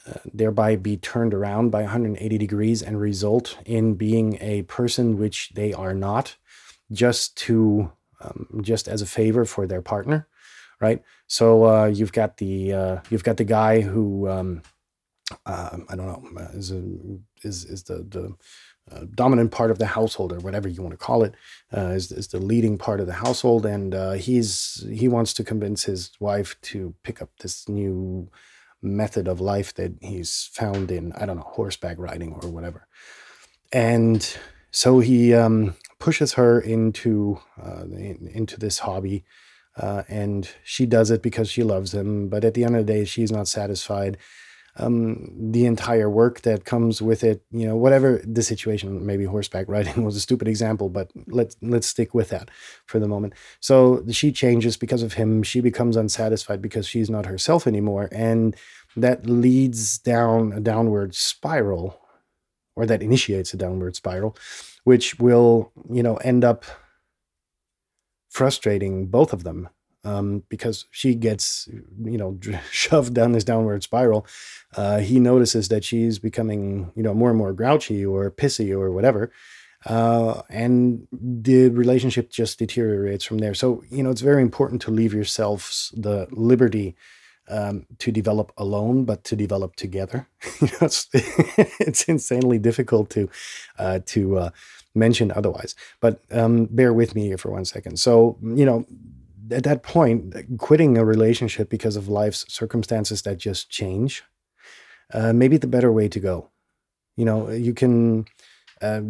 uh, 0.08 0.18
thereby 0.32 0.74
be 0.74 0.96
turned 0.96 1.32
around 1.32 1.70
by 1.70 1.82
180 1.82 2.38
degrees 2.38 2.82
and 2.82 3.00
result 3.00 3.56
in 3.64 3.94
being 3.94 4.36
a 4.40 4.62
person 4.62 5.18
which 5.18 5.50
they 5.54 5.72
are 5.72 5.94
not 5.94 6.36
just 6.90 7.36
to 7.36 7.92
um, 8.20 8.60
just 8.62 8.88
as 8.88 9.02
a 9.02 9.06
favor 9.06 9.44
for 9.44 9.66
their 9.66 9.82
partner 9.82 10.26
right? 10.82 11.00
So 11.28 11.64
uh, 11.64 11.86
you've 11.86 12.12
got 12.12 12.36
the 12.36 12.72
uh, 12.74 12.96
you've 13.08 13.24
got 13.24 13.38
the 13.38 13.44
guy 13.44 13.80
who 13.80 14.28
um, 14.28 14.62
uh, 15.46 15.78
I 15.88 15.96
don't 15.96 16.34
know 16.34 16.40
is 16.52 16.72
a, 16.72 16.82
is 17.42 17.64
is 17.64 17.84
the 17.84 18.04
the 18.06 18.34
uh, 18.90 19.04
dominant 19.14 19.52
part 19.52 19.70
of 19.70 19.78
the 19.78 19.86
household 19.86 20.32
or 20.32 20.40
whatever 20.40 20.68
you 20.68 20.82
want 20.82 20.92
to 20.92 20.98
call 20.98 21.22
it 21.22 21.34
uh, 21.76 21.88
is, 21.88 22.10
is 22.10 22.28
the 22.28 22.38
leading 22.38 22.76
part 22.76 23.00
of 23.00 23.06
the 23.06 23.12
household 23.12 23.64
and 23.64 23.94
uh, 23.94 24.12
he's 24.12 24.84
he 24.90 25.08
wants 25.08 25.32
to 25.32 25.44
convince 25.44 25.84
his 25.84 26.10
wife 26.20 26.60
to 26.62 26.94
pick 27.02 27.22
up 27.22 27.30
this 27.40 27.68
new 27.68 28.28
method 28.82 29.28
of 29.28 29.40
life 29.40 29.72
that 29.74 29.92
he's 30.00 30.50
found 30.52 30.90
in 30.90 31.12
i 31.12 31.24
don't 31.24 31.36
know 31.36 31.42
horseback 31.46 31.96
riding 31.98 32.32
or 32.42 32.48
whatever. 32.48 32.86
And 33.72 34.36
so 34.70 35.00
he 35.00 35.34
um, 35.34 35.74
pushes 35.98 36.34
her 36.34 36.60
into 36.60 37.40
uh, 37.62 37.84
into 37.84 38.58
this 38.58 38.80
hobby 38.80 39.24
uh, 39.76 40.02
and 40.08 40.50
she 40.64 40.84
does 40.84 41.10
it 41.10 41.22
because 41.22 41.50
she 41.50 41.62
loves 41.62 41.94
him 41.94 42.28
but 42.28 42.44
at 42.44 42.54
the 42.54 42.64
end 42.64 42.76
of 42.76 42.86
the 42.86 42.92
day 42.92 43.04
she's 43.04 43.32
not 43.32 43.48
satisfied 43.48 44.18
um, 44.76 45.30
the 45.36 45.66
entire 45.66 46.08
work 46.08 46.42
that 46.42 46.64
comes 46.64 47.02
with 47.02 47.22
it. 47.22 47.42
You 47.50 47.66
know, 47.66 47.76
whatever 47.76 48.22
the 48.24 48.42
situation, 48.42 49.04
maybe 49.04 49.24
horseback 49.24 49.68
riding 49.68 50.04
was 50.04 50.16
a 50.16 50.20
stupid 50.20 50.48
example, 50.48 50.88
but 50.88 51.10
let's 51.26 51.56
let's 51.60 51.86
stick 51.86 52.14
with 52.14 52.30
that 52.30 52.50
for 52.86 52.98
the 52.98 53.08
moment. 53.08 53.34
So 53.60 54.04
she 54.10 54.32
changes 54.32 54.76
because 54.76 55.02
of 55.02 55.14
him. 55.14 55.42
She 55.42 55.60
becomes 55.60 55.96
unsatisfied 55.96 56.62
because 56.62 56.86
she's 56.86 57.10
not 57.10 57.26
herself 57.26 57.66
anymore, 57.66 58.08
and 58.12 58.56
that 58.96 59.26
leads 59.26 59.98
down 59.98 60.52
a 60.52 60.60
downward 60.60 61.14
spiral, 61.14 62.00
or 62.74 62.86
that 62.86 63.02
initiates 63.02 63.52
a 63.52 63.58
downward 63.58 63.96
spiral, 63.96 64.36
which 64.84 65.18
will 65.18 65.72
you 65.90 66.02
know 66.02 66.16
end 66.16 66.44
up 66.44 66.64
frustrating 68.30 69.06
both 69.06 69.34
of 69.34 69.44
them 69.44 69.68
um, 70.04 70.42
because 70.48 70.86
she 70.90 71.14
gets, 71.14 71.68
you 72.04 72.18
know, 72.18 72.38
shoved 72.70 73.14
down 73.14 73.32
this 73.32 73.44
downward 73.44 73.82
spiral. 73.82 74.26
Uh, 74.76 74.98
he 74.98 75.20
notices 75.20 75.68
that 75.68 75.84
she's 75.84 76.18
becoming, 76.18 76.92
you 76.94 77.02
know, 77.02 77.14
more 77.14 77.30
and 77.30 77.38
more 77.38 77.52
grouchy 77.52 78.04
or 78.04 78.30
pissy 78.30 78.72
or 78.72 78.90
whatever. 78.90 79.30
Uh, 79.84 80.42
and 80.48 81.08
the 81.10 81.68
relationship 81.70 82.30
just 82.30 82.58
deteriorates 82.58 83.24
from 83.24 83.38
there. 83.38 83.54
So, 83.54 83.82
you 83.90 84.02
know, 84.02 84.10
it's 84.10 84.20
very 84.20 84.42
important 84.42 84.80
to 84.82 84.90
leave 84.90 85.12
yourselves 85.12 85.92
the 85.96 86.28
liberty 86.30 86.94
um, 87.48 87.86
to 87.98 88.12
develop 88.12 88.52
alone, 88.56 89.04
but 89.04 89.24
to 89.24 89.36
develop 89.36 89.74
together. 89.74 90.28
it's, 90.60 91.08
it's 91.12 92.04
insanely 92.04 92.58
difficult 92.58 93.10
to 93.10 93.28
uh, 93.78 93.98
to 94.06 94.38
uh, 94.38 94.50
mention 94.94 95.32
otherwise. 95.32 95.74
But 96.00 96.22
um, 96.30 96.66
bear 96.66 96.92
with 96.92 97.14
me 97.14 97.26
here 97.26 97.38
for 97.38 97.50
one 97.50 97.64
second. 97.64 97.98
So, 97.98 98.38
you 98.42 98.64
know, 98.64 98.86
at 99.52 99.64
that 99.64 99.82
point, 99.82 100.34
quitting 100.58 100.98
a 100.98 101.04
relationship 101.04 101.68
because 101.68 101.96
of 101.96 102.08
life's 102.08 102.44
circumstances 102.52 103.22
that 103.22 103.38
just 103.38 103.70
change, 103.70 104.24
uh, 105.12 105.32
maybe 105.32 105.56
the 105.56 105.66
better 105.66 105.92
way 105.92 106.08
to 106.08 106.20
go. 106.20 106.50
You 107.16 107.24
know, 107.24 107.50
you 107.50 107.74
can 107.74 108.26
uh, 108.80 109.02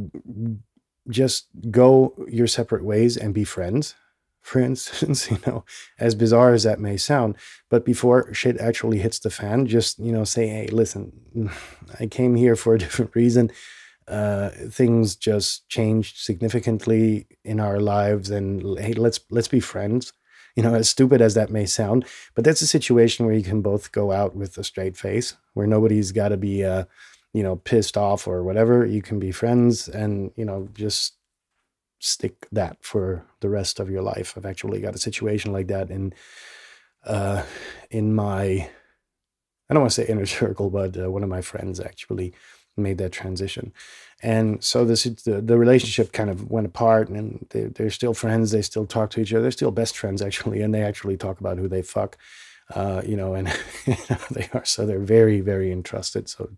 just 1.08 1.48
go 1.70 2.14
your 2.28 2.46
separate 2.46 2.84
ways 2.84 3.16
and 3.16 3.34
be 3.34 3.44
friends. 3.44 3.94
For 4.42 4.60
instance, 4.60 5.30
you 5.30 5.38
know, 5.46 5.64
as 6.00 6.16
bizarre 6.16 6.52
as 6.52 6.64
that 6.64 6.80
may 6.80 6.96
sound, 6.96 7.36
but 7.70 7.84
before 7.84 8.34
shit 8.34 8.58
actually 8.58 8.98
hits 8.98 9.20
the 9.20 9.30
fan, 9.30 9.66
just 9.66 10.00
you 10.00 10.10
know, 10.10 10.24
say, 10.24 10.48
"Hey, 10.48 10.66
listen, 10.66 11.12
I 12.00 12.06
came 12.06 12.34
here 12.34 12.56
for 12.56 12.74
a 12.74 12.78
different 12.84 13.14
reason." 13.14 13.52
Uh, 14.08 14.50
things 14.68 15.14
just 15.14 15.68
changed 15.68 16.16
significantly 16.16 17.28
in 17.44 17.60
our 17.60 17.78
lives 17.78 18.30
and 18.30 18.76
hey 18.80 18.94
let's 18.94 19.20
let's 19.30 19.46
be 19.46 19.60
friends 19.60 20.12
you 20.56 20.62
know, 20.62 20.74
as 20.74 20.88
stupid 20.88 21.20
as 21.20 21.34
that 21.34 21.50
may 21.50 21.66
sound, 21.66 22.04
but 22.34 22.44
that's 22.44 22.62
a 22.62 22.66
situation 22.66 23.24
where 23.26 23.34
you 23.34 23.42
can 23.42 23.62
both 23.62 23.92
go 23.92 24.12
out 24.12 24.36
with 24.36 24.56
a 24.58 24.64
straight 24.64 24.96
face, 24.96 25.36
where 25.54 25.66
nobody's 25.66 26.12
got 26.12 26.28
to 26.28 26.36
be, 26.36 26.64
uh, 26.64 26.84
you 27.32 27.42
know, 27.42 27.56
pissed 27.56 27.96
off 27.96 28.26
or 28.26 28.42
whatever. 28.42 28.84
You 28.84 29.02
can 29.02 29.18
be 29.18 29.32
friends 29.32 29.88
and, 29.88 30.30
you 30.36 30.44
know, 30.44 30.68
just 30.74 31.14
stick 32.00 32.46
that 32.52 32.76
for 32.80 33.24
the 33.40 33.48
rest 33.48 33.80
of 33.80 33.88
your 33.88 34.02
life. 34.02 34.34
I've 34.36 34.46
actually 34.46 34.80
got 34.80 34.94
a 34.94 34.98
situation 34.98 35.52
like 35.52 35.68
that 35.68 35.90
in, 35.90 36.12
uh, 37.06 37.44
in 37.90 38.14
my, 38.14 38.68
I 39.70 39.74
don't 39.74 39.80
want 39.80 39.92
to 39.92 40.02
say 40.02 40.08
inner 40.08 40.26
circle, 40.40 40.68
but 40.68 40.96
uh, 40.98 41.10
one 41.10 41.22
of 41.22 41.28
my 41.28 41.40
friends 41.40 41.80
actually 41.80 42.34
made 42.76 42.98
that 42.98 43.12
transition. 43.12 43.72
And 44.22 44.62
so 44.62 44.84
this 44.84 45.02
the, 45.02 45.40
the 45.40 45.58
relationship 45.58 46.12
kind 46.12 46.30
of 46.30 46.50
went 46.50 46.66
apart 46.66 47.08
and 47.08 47.46
they, 47.50 47.64
they're 47.64 47.90
still 47.90 48.14
friends. 48.14 48.50
They 48.50 48.62
still 48.62 48.86
talk 48.86 49.10
to 49.10 49.20
each 49.20 49.32
other. 49.32 49.42
They're 49.42 49.50
still 49.50 49.70
best 49.72 49.96
friends 49.96 50.22
actually. 50.22 50.62
And 50.62 50.72
they 50.72 50.82
actually 50.82 51.16
talk 51.16 51.40
about 51.40 51.58
who 51.58 51.68
they 51.68 51.82
fuck, 51.82 52.16
uh, 52.74 53.02
you 53.04 53.16
know, 53.16 53.34
and 53.34 53.48
they 54.30 54.48
are, 54.52 54.64
so 54.64 54.86
they're 54.86 55.00
very, 55.00 55.40
very 55.40 55.72
entrusted. 55.72 56.28
So 56.28 56.50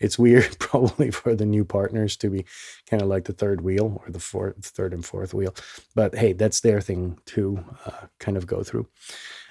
it's 0.00 0.18
weird 0.18 0.56
probably 0.58 1.12
for 1.12 1.34
the 1.36 1.46
new 1.46 1.64
partners 1.64 2.16
to 2.18 2.28
be 2.28 2.44
kind 2.90 3.02
of 3.02 3.08
like 3.08 3.24
the 3.24 3.32
third 3.32 3.60
wheel 3.60 4.02
or 4.04 4.10
the 4.10 4.20
fourth, 4.20 4.56
third 4.64 4.92
and 4.92 5.06
fourth 5.06 5.32
wheel. 5.32 5.54
But 5.94 6.16
hey, 6.16 6.32
that's 6.32 6.60
their 6.60 6.80
thing 6.80 7.18
to 7.26 7.64
uh, 7.86 8.06
kind 8.18 8.36
of 8.36 8.46
go 8.46 8.64
through. 8.64 8.88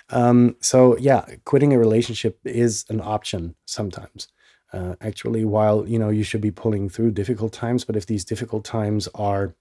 Um, 0.09 0.57
so 0.59 0.97
yeah, 0.97 1.23
quitting 1.45 1.71
a 1.71 1.79
relationship 1.79 2.39
is 2.43 2.85
an 2.89 2.99
option 3.01 3.55
sometimes. 3.65 4.27
Uh, 4.73 4.95
actually, 5.01 5.43
while 5.43 5.85
you 5.87 5.99
know 5.99 6.09
you 6.09 6.23
should 6.23 6.41
be 6.41 6.51
pulling 6.51 6.89
through 6.89 7.11
difficult 7.11 7.51
times, 7.51 7.83
but 7.83 7.95
if 7.95 8.05
these 8.05 8.23
difficult 8.23 8.63
times 8.63 9.09
are 9.15 9.53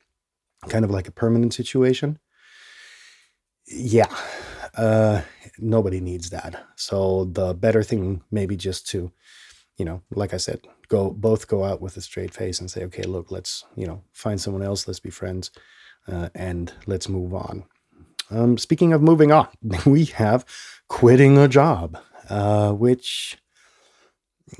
kind 0.69 0.85
of 0.85 0.91
like 0.91 1.09
a 1.09 1.13
permanent 1.13 1.53
situation, 1.53 2.19
yeah, 3.67 4.15
uh, 4.77 5.23
nobody 5.59 6.01
needs 6.01 6.31
that. 6.31 6.65
So 6.77 7.25
the 7.25 7.55
better 7.55 7.83
thing 7.83 8.23
maybe 8.31 8.57
just 8.57 8.89
to, 8.91 9.11
you 9.79 9.85
know, 9.85 10.03
like 10.11 10.33
I 10.33 10.37
said, 10.37 10.61
go 10.89 11.11
both 11.11 11.49
go 11.49 11.65
out 11.65 11.81
with 11.81 11.97
a 11.97 12.01
straight 12.01 12.33
face 12.33 12.61
and 12.61 12.71
say, 12.71 12.85
okay, 12.85 13.03
look, 13.03 13.31
let's 13.31 13.65
you 13.77 13.87
know 13.87 14.03
find 14.13 14.41
someone 14.41 14.63
else, 14.63 14.87
let's 14.87 15.01
be 15.01 15.11
friends, 15.11 15.51
uh, 16.07 16.29
and 16.35 16.73
let's 16.87 17.09
move 17.09 17.35
on. 17.35 17.65
Um, 18.31 18.59
speaking 18.59 18.93
of 18.93 19.03
moving 19.03 19.33
on, 19.33 19.49
we 19.87 20.05
have 20.07 20.45
quitting 20.89 21.37
a 21.37 21.49
job, 21.49 21.99
uh, 22.29 22.73
which 22.73 23.39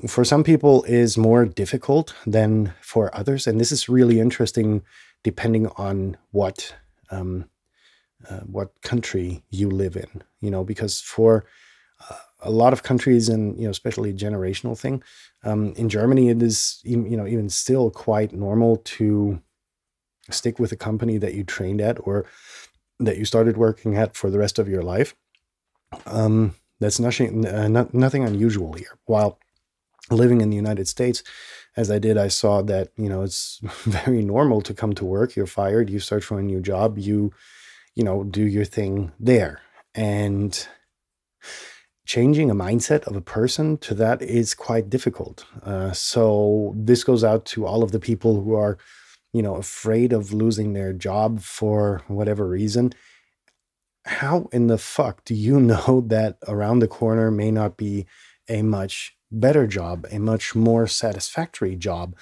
for 0.07 0.25
some 0.25 0.45
people 0.45 0.85
is 0.85 1.19
more 1.19 1.45
difficult 1.45 2.15
than 2.27 2.73
for 2.81 3.15
others. 3.15 3.47
And 3.47 3.61
this 3.61 3.73
is 3.73 3.89
really 3.89 4.21
interesting 4.21 4.83
depending 5.23 5.67
on 5.77 6.17
what 6.31 6.75
um, 7.11 7.49
uh, 8.29 8.41
what 8.41 8.81
country 8.83 9.43
you 9.51 9.69
live 9.69 9.97
in. 9.97 10.23
You 10.41 10.51
know, 10.51 10.65
because 10.65 11.01
for 11.01 11.45
uh, 12.09 12.17
a 12.41 12.51
lot 12.51 12.73
of 12.73 12.83
countries, 12.83 13.29
and 13.29 13.57
you 13.59 13.65
know, 13.65 13.71
especially 13.71 14.13
generational 14.13 14.79
thing, 14.79 15.03
um, 15.45 15.73
in 15.77 15.89
Germany, 15.89 16.29
it 16.29 16.43
is 16.43 16.81
you 16.85 17.17
know 17.17 17.27
even 17.27 17.49
still 17.51 17.91
quite 17.91 18.33
normal 18.33 18.77
to 18.77 19.41
stick 20.31 20.59
with 20.59 20.73
a 20.73 20.77
company 20.77 21.19
that 21.19 21.35
you 21.35 21.45
trained 21.45 21.81
at 21.81 21.99
or 22.07 22.25
that 23.01 23.17
you 23.19 23.25
started 23.25 23.57
working 23.57 23.97
at 23.97 24.17
for 24.17 24.31
the 24.31 24.39
rest 24.39 24.59
of 24.59 24.69
your 24.69 24.83
life. 24.83 25.15
Um, 26.07 26.55
that's 26.79 27.01
nothing, 27.01 27.47
uh, 27.47 27.69
not, 27.69 27.93
nothing 27.93 28.25
unusual 28.25 28.75
here. 28.75 28.99
While 29.07 29.39
living 30.11 30.41
in 30.41 30.51
the 30.51 30.57
United 30.57 30.89
States, 30.89 31.23
as 31.77 31.91
I 31.91 31.99
did, 31.99 32.17
I 32.17 32.29
saw 32.29 32.63
that 32.63 32.89
you 32.97 33.09
know 33.09 33.23
it's 33.23 33.61
very 33.85 34.23
normal 34.23 34.61
to 34.63 34.75
come 34.75 34.93
to 34.95 35.05
work. 35.05 35.37
You're 35.37 35.47
fired. 35.47 35.91
You 35.91 36.01
search 36.01 36.25
for 36.25 36.39
a 36.39 36.43
new 36.43 36.61
job. 36.61 36.99
You, 36.99 37.33
you 37.95 38.05
know, 38.05 38.25
do 38.25 38.45
your 38.45 38.65
thing 38.65 39.13
there. 39.19 39.61
And 39.95 40.67
changing 42.07 42.51
a 42.51 42.55
mindset 42.55 43.05
of 43.05 43.15
a 43.15 43.21
person 43.21 43.79
to 43.79 43.95
that 43.95 44.21
is 44.21 44.55
quite 44.55 44.91
difficult. 44.91 45.45
Uh, 45.63 45.93
so 45.93 46.75
this 46.77 47.05
goes 47.05 47.23
out 47.23 47.45
to 47.47 47.67
all 47.67 47.83
of 47.83 47.93
the 47.93 48.01
people 48.01 48.43
who 48.43 48.55
are 48.55 48.79
you 49.33 49.43
know, 49.43 49.57
afraid 49.57 50.13
of 50.13 50.33
losing 50.33 50.73
their 50.73 50.93
job 50.93 51.41
for 51.41 52.03
whatever 52.09 52.47
reason, 52.47 52.93
how 54.05 54.49
in 54.53 54.67
the 54.67 54.79
fuck 54.79 55.25
do 55.25 55.35
you 55.35 55.61
know 55.61 56.05
that 56.07 56.39
around 56.49 56.81
the 56.81 56.89
corner 56.89 57.31
may 57.31 57.51
not 57.51 57.77
be 57.77 58.07
a 58.49 58.63
much 58.63 59.17
better 59.31 59.67
job, 59.67 60.07
a 60.11 60.19
much 60.19 60.55
more 60.55 60.87
satisfactory 60.87 61.77
job, 61.77 62.15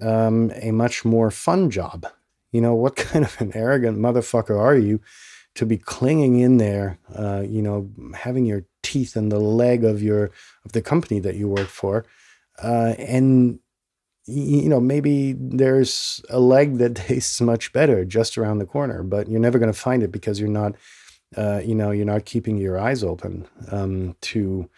um, 0.00 0.52
a 0.56 0.70
much 0.70 1.04
more 1.04 1.30
fun 1.30 1.70
job? 1.70 2.06
You 2.50 2.60
know, 2.60 2.74
what 2.74 2.96
kind 3.10 3.24
of 3.24 3.40
an 3.40 3.52
arrogant 3.54 3.98
motherfucker 3.98 4.58
are 4.58 4.76
you 4.76 5.00
to 5.54 5.66
be 5.66 5.76
clinging 5.76 6.40
in 6.40 6.56
there, 6.56 6.98
uh, 7.14 7.44
you 7.46 7.60
know, 7.60 7.90
having 8.14 8.46
your 8.46 8.64
teeth 8.82 9.16
in 9.16 9.28
the 9.28 9.38
leg 9.38 9.84
of 9.84 10.02
your 10.02 10.30
of 10.64 10.72
the 10.72 10.82
company 10.82 11.20
that 11.20 11.36
you 11.36 11.48
work 11.48 11.68
for, 11.68 12.06
uh, 12.62 12.94
and 12.98 13.58
you 14.26 14.68
know, 14.68 14.80
maybe 14.80 15.34
there's 15.36 16.22
a 16.30 16.38
leg 16.38 16.78
that 16.78 16.96
tastes 16.96 17.40
much 17.40 17.72
better 17.72 18.04
just 18.04 18.38
around 18.38 18.58
the 18.58 18.66
corner, 18.66 19.02
but 19.02 19.28
you're 19.28 19.40
never 19.40 19.58
going 19.58 19.72
to 19.72 19.78
find 19.78 20.02
it 20.02 20.12
because 20.12 20.38
you're 20.40 20.48
not, 20.48 20.74
uh, 21.36 21.60
you 21.64 21.74
know, 21.74 21.90
you're 21.90 22.06
not 22.06 22.24
keeping 22.24 22.56
your 22.56 22.78
eyes 22.78 23.02
open 23.02 23.46
um, 23.70 24.16
to 24.20 24.68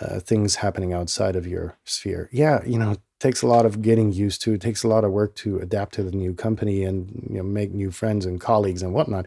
uh, 0.00 0.20
things 0.20 0.56
happening 0.56 0.92
outside 0.92 1.36
of 1.36 1.46
your 1.46 1.76
sphere. 1.84 2.28
Yeah, 2.32 2.64
you 2.64 2.78
know, 2.78 2.96
takes 3.20 3.42
a 3.42 3.46
lot 3.46 3.66
of 3.66 3.82
getting 3.82 4.12
used 4.12 4.42
to. 4.42 4.54
It 4.54 4.60
takes 4.60 4.84
a 4.84 4.88
lot 4.88 5.04
of 5.04 5.12
work 5.12 5.34
to 5.36 5.58
adapt 5.58 5.94
to 5.94 6.02
the 6.02 6.12
new 6.12 6.34
company 6.34 6.84
and 6.84 7.28
you 7.30 7.38
know 7.38 7.42
make 7.42 7.72
new 7.72 7.90
friends 7.90 8.26
and 8.26 8.40
colleagues 8.40 8.82
and 8.82 8.92
whatnot. 8.92 9.26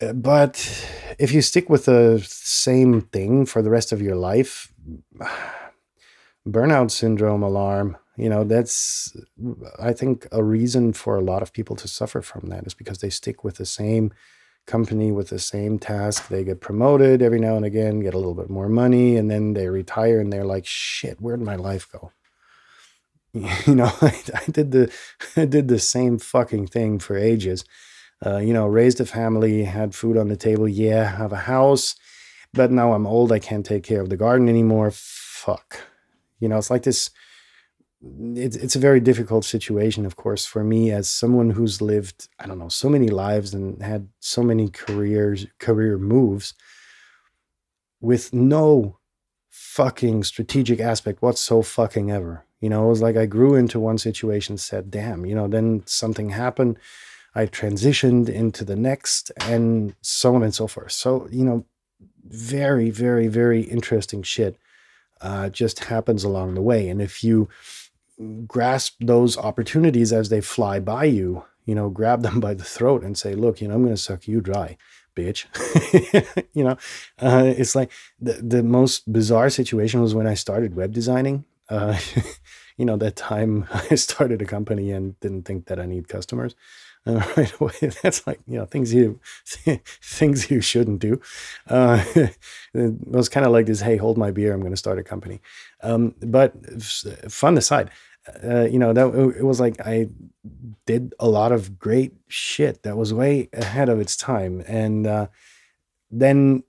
Uh, 0.00 0.12
but 0.12 0.56
if 1.18 1.32
you 1.32 1.42
stick 1.42 1.68
with 1.68 1.86
the 1.86 2.22
same 2.24 3.00
thing 3.00 3.46
for 3.46 3.62
the 3.62 3.70
rest 3.70 3.92
of 3.92 4.00
your 4.00 4.16
life, 4.16 4.72
burnout 6.48 6.90
syndrome 6.90 7.42
alarm 7.42 7.96
you 8.18 8.28
know 8.28 8.44
that's 8.44 9.16
i 9.78 9.92
think 9.92 10.26
a 10.32 10.42
reason 10.42 10.92
for 10.92 11.16
a 11.16 11.22
lot 11.22 11.42
of 11.42 11.52
people 11.52 11.76
to 11.76 11.86
suffer 11.86 12.20
from 12.20 12.48
that 12.48 12.66
is 12.66 12.74
because 12.74 12.98
they 12.98 13.10
stick 13.10 13.44
with 13.44 13.56
the 13.56 13.66
same 13.66 14.12
company 14.68 15.10
with 15.10 15.28
the 15.30 15.38
same 15.38 15.78
task 15.78 16.28
they 16.28 16.44
get 16.44 16.60
promoted 16.60 17.22
every 17.22 17.40
now 17.40 17.56
and 17.56 17.64
again 17.64 17.98
get 18.00 18.14
a 18.14 18.18
little 18.18 18.34
bit 18.34 18.50
more 18.50 18.68
money 18.68 19.16
and 19.16 19.28
then 19.30 19.54
they 19.54 19.68
retire 19.68 20.20
and 20.20 20.32
they're 20.32 20.44
like 20.44 20.66
shit 20.66 21.20
where'd 21.20 21.40
my 21.40 21.56
life 21.56 21.90
go? 21.90 22.12
You 23.66 23.74
know 23.74 23.90
I, 24.00 24.22
I 24.34 24.44
did 24.50 24.70
the 24.72 24.92
i 25.36 25.44
did 25.44 25.68
the 25.68 25.78
same 25.78 26.18
fucking 26.18 26.68
thing 26.68 26.98
for 26.98 27.16
ages. 27.16 27.64
Uh, 28.24 28.38
you 28.38 28.52
know 28.52 28.66
raised 28.66 29.00
a 29.00 29.06
family 29.06 29.64
had 29.64 29.94
food 29.94 30.16
on 30.16 30.28
the 30.28 30.36
table 30.36 30.68
yeah 30.68 31.04
have 31.16 31.32
a 31.32 31.44
house 31.54 31.94
but 32.52 32.70
now 32.70 32.92
i'm 32.92 33.06
old 33.06 33.30
i 33.30 33.38
can't 33.38 33.64
take 33.66 33.84
care 33.84 34.00
of 34.00 34.08
the 34.10 34.16
garden 34.16 34.48
anymore. 34.48 34.90
Fuck. 34.90 35.80
You 36.40 36.48
know 36.48 36.58
it's 36.58 36.70
like 36.70 36.82
this 36.82 37.10
it's 38.00 38.56
it's 38.56 38.76
a 38.76 38.80
very 38.80 39.00
difficult 39.00 39.44
situation, 39.44 40.06
of 40.06 40.16
course, 40.16 40.46
for 40.46 40.62
me 40.62 40.92
as 40.92 41.08
someone 41.08 41.50
who's 41.50 41.82
lived 41.82 42.28
I 42.38 42.46
don't 42.46 42.58
know 42.58 42.68
so 42.68 42.88
many 42.88 43.08
lives 43.08 43.54
and 43.54 43.82
had 43.82 44.08
so 44.20 44.42
many 44.42 44.68
careers 44.68 45.46
career 45.58 45.98
moves 45.98 46.54
with 48.00 48.32
no 48.32 48.98
fucking 49.50 50.22
strategic 50.22 50.80
aspect 50.80 51.22
what's 51.22 51.40
so 51.40 51.62
fucking 51.62 52.10
ever. 52.10 52.44
You 52.60 52.68
know, 52.68 52.86
it 52.86 52.88
was 52.88 53.02
like 53.02 53.16
I 53.16 53.26
grew 53.26 53.54
into 53.54 53.80
one 53.80 53.98
situation, 53.98 54.58
said, 54.58 54.90
"Damn," 54.90 55.26
you 55.26 55.34
know, 55.34 55.48
then 55.48 55.82
something 55.86 56.30
happened. 56.30 56.78
I 57.34 57.46
transitioned 57.46 58.28
into 58.28 58.64
the 58.64 58.76
next, 58.76 59.30
and 59.42 59.94
so 60.02 60.34
on 60.34 60.42
and 60.42 60.54
so 60.54 60.66
forth. 60.68 60.92
So 60.92 61.28
you 61.30 61.44
know, 61.44 61.64
very, 62.24 62.90
very, 62.90 63.28
very 63.28 63.62
interesting 63.62 64.22
shit 64.22 64.56
uh, 65.20 65.48
just 65.50 65.84
happens 65.84 66.24
along 66.24 66.54
the 66.54 66.62
way. 66.62 66.88
And 66.88 67.02
if 67.02 67.24
you 67.24 67.48
grasp 68.46 68.96
those 69.00 69.36
opportunities 69.36 70.12
as 70.12 70.28
they 70.28 70.40
fly 70.40 70.80
by 70.80 71.04
you, 71.04 71.44
you 71.64 71.74
know, 71.74 71.88
grab 71.90 72.22
them 72.22 72.40
by 72.46 72.54
the 72.54 72.64
throat 72.64 73.02
and 73.02 73.16
say, 73.16 73.34
look, 73.34 73.60
you 73.60 73.68
know, 73.68 73.74
I'm 73.74 73.82
going 73.82 73.94
to 73.94 74.00
suck 74.00 74.26
you 74.26 74.40
dry, 74.40 74.76
bitch. 75.14 75.46
you 76.52 76.64
know, 76.64 76.76
uh, 77.20 77.52
it's 77.56 77.74
like 77.74 77.92
the, 78.20 78.34
the 78.34 78.62
most 78.62 79.12
bizarre 79.12 79.50
situation 79.50 80.00
was 80.00 80.14
when 80.14 80.26
I 80.26 80.34
started 80.34 80.74
web 80.74 80.92
designing. 80.92 81.44
Uh, 81.68 81.98
you 82.76 82.84
know, 82.84 82.96
that 82.96 83.16
time 83.16 83.66
I 83.72 83.94
started 83.94 84.40
a 84.42 84.46
company 84.46 84.90
and 84.90 85.18
didn't 85.20 85.42
think 85.42 85.66
that 85.66 85.78
I 85.78 85.86
need 85.86 86.08
customers. 86.08 86.54
Uh, 87.06 87.22
right 87.36 87.52
away, 87.60 87.72
that's 88.02 88.26
like 88.26 88.40
you 88.46 88.58
know 88.58 88.66
things 88.66 88.92
you 88.92 89.18
things 90.02 90.50
you 90.50 90.60
shouldn't 90.60 90.98
do. 90.98 91.20
Uh, 91.68 92.04
it 92.14 92.36
was 93.06 93.28
kind 93.28 93.46
of 93.46 93.52
like 93.52 93.66
this: 93.66 93.80
"Hey, 93.80 93.96
hold 93.96 94.18
my 94.18 94.30
beer. 94.30 94.52
I'm 94.52 94.60
going 94.60 94.72
to 94.72 94.76
start 94.76 94.98
a 94.98 95.02
company." 95.02 95.40
Um, 95.82 96.14
but 96.20 96.52
fun 97.30 97.56
aside, 97.56 97.90
uh, 98.44 98.68
you 98.70 98.78
know 98.78 98.92
that 98.92 99.14
it 99.36 99.44
was 99.44 99.60
like 99.60 99.80
I 99.80 100.08
did 100.86 101.14
a 101.18 101.28
lot 101.28 101.52
of 101.52 101.78
great 101.78 102.12
shit 102.28 102.82
that 102.82 102.96
was 102.96 103.12
way 103.12 103.48
ahead 103.52 103.88
of 103.88 104.00
its 104.00 104.16
time, 104.16 104.64
and 104.66 105.06
uh, 105.06 105.26
then 106.10 106.64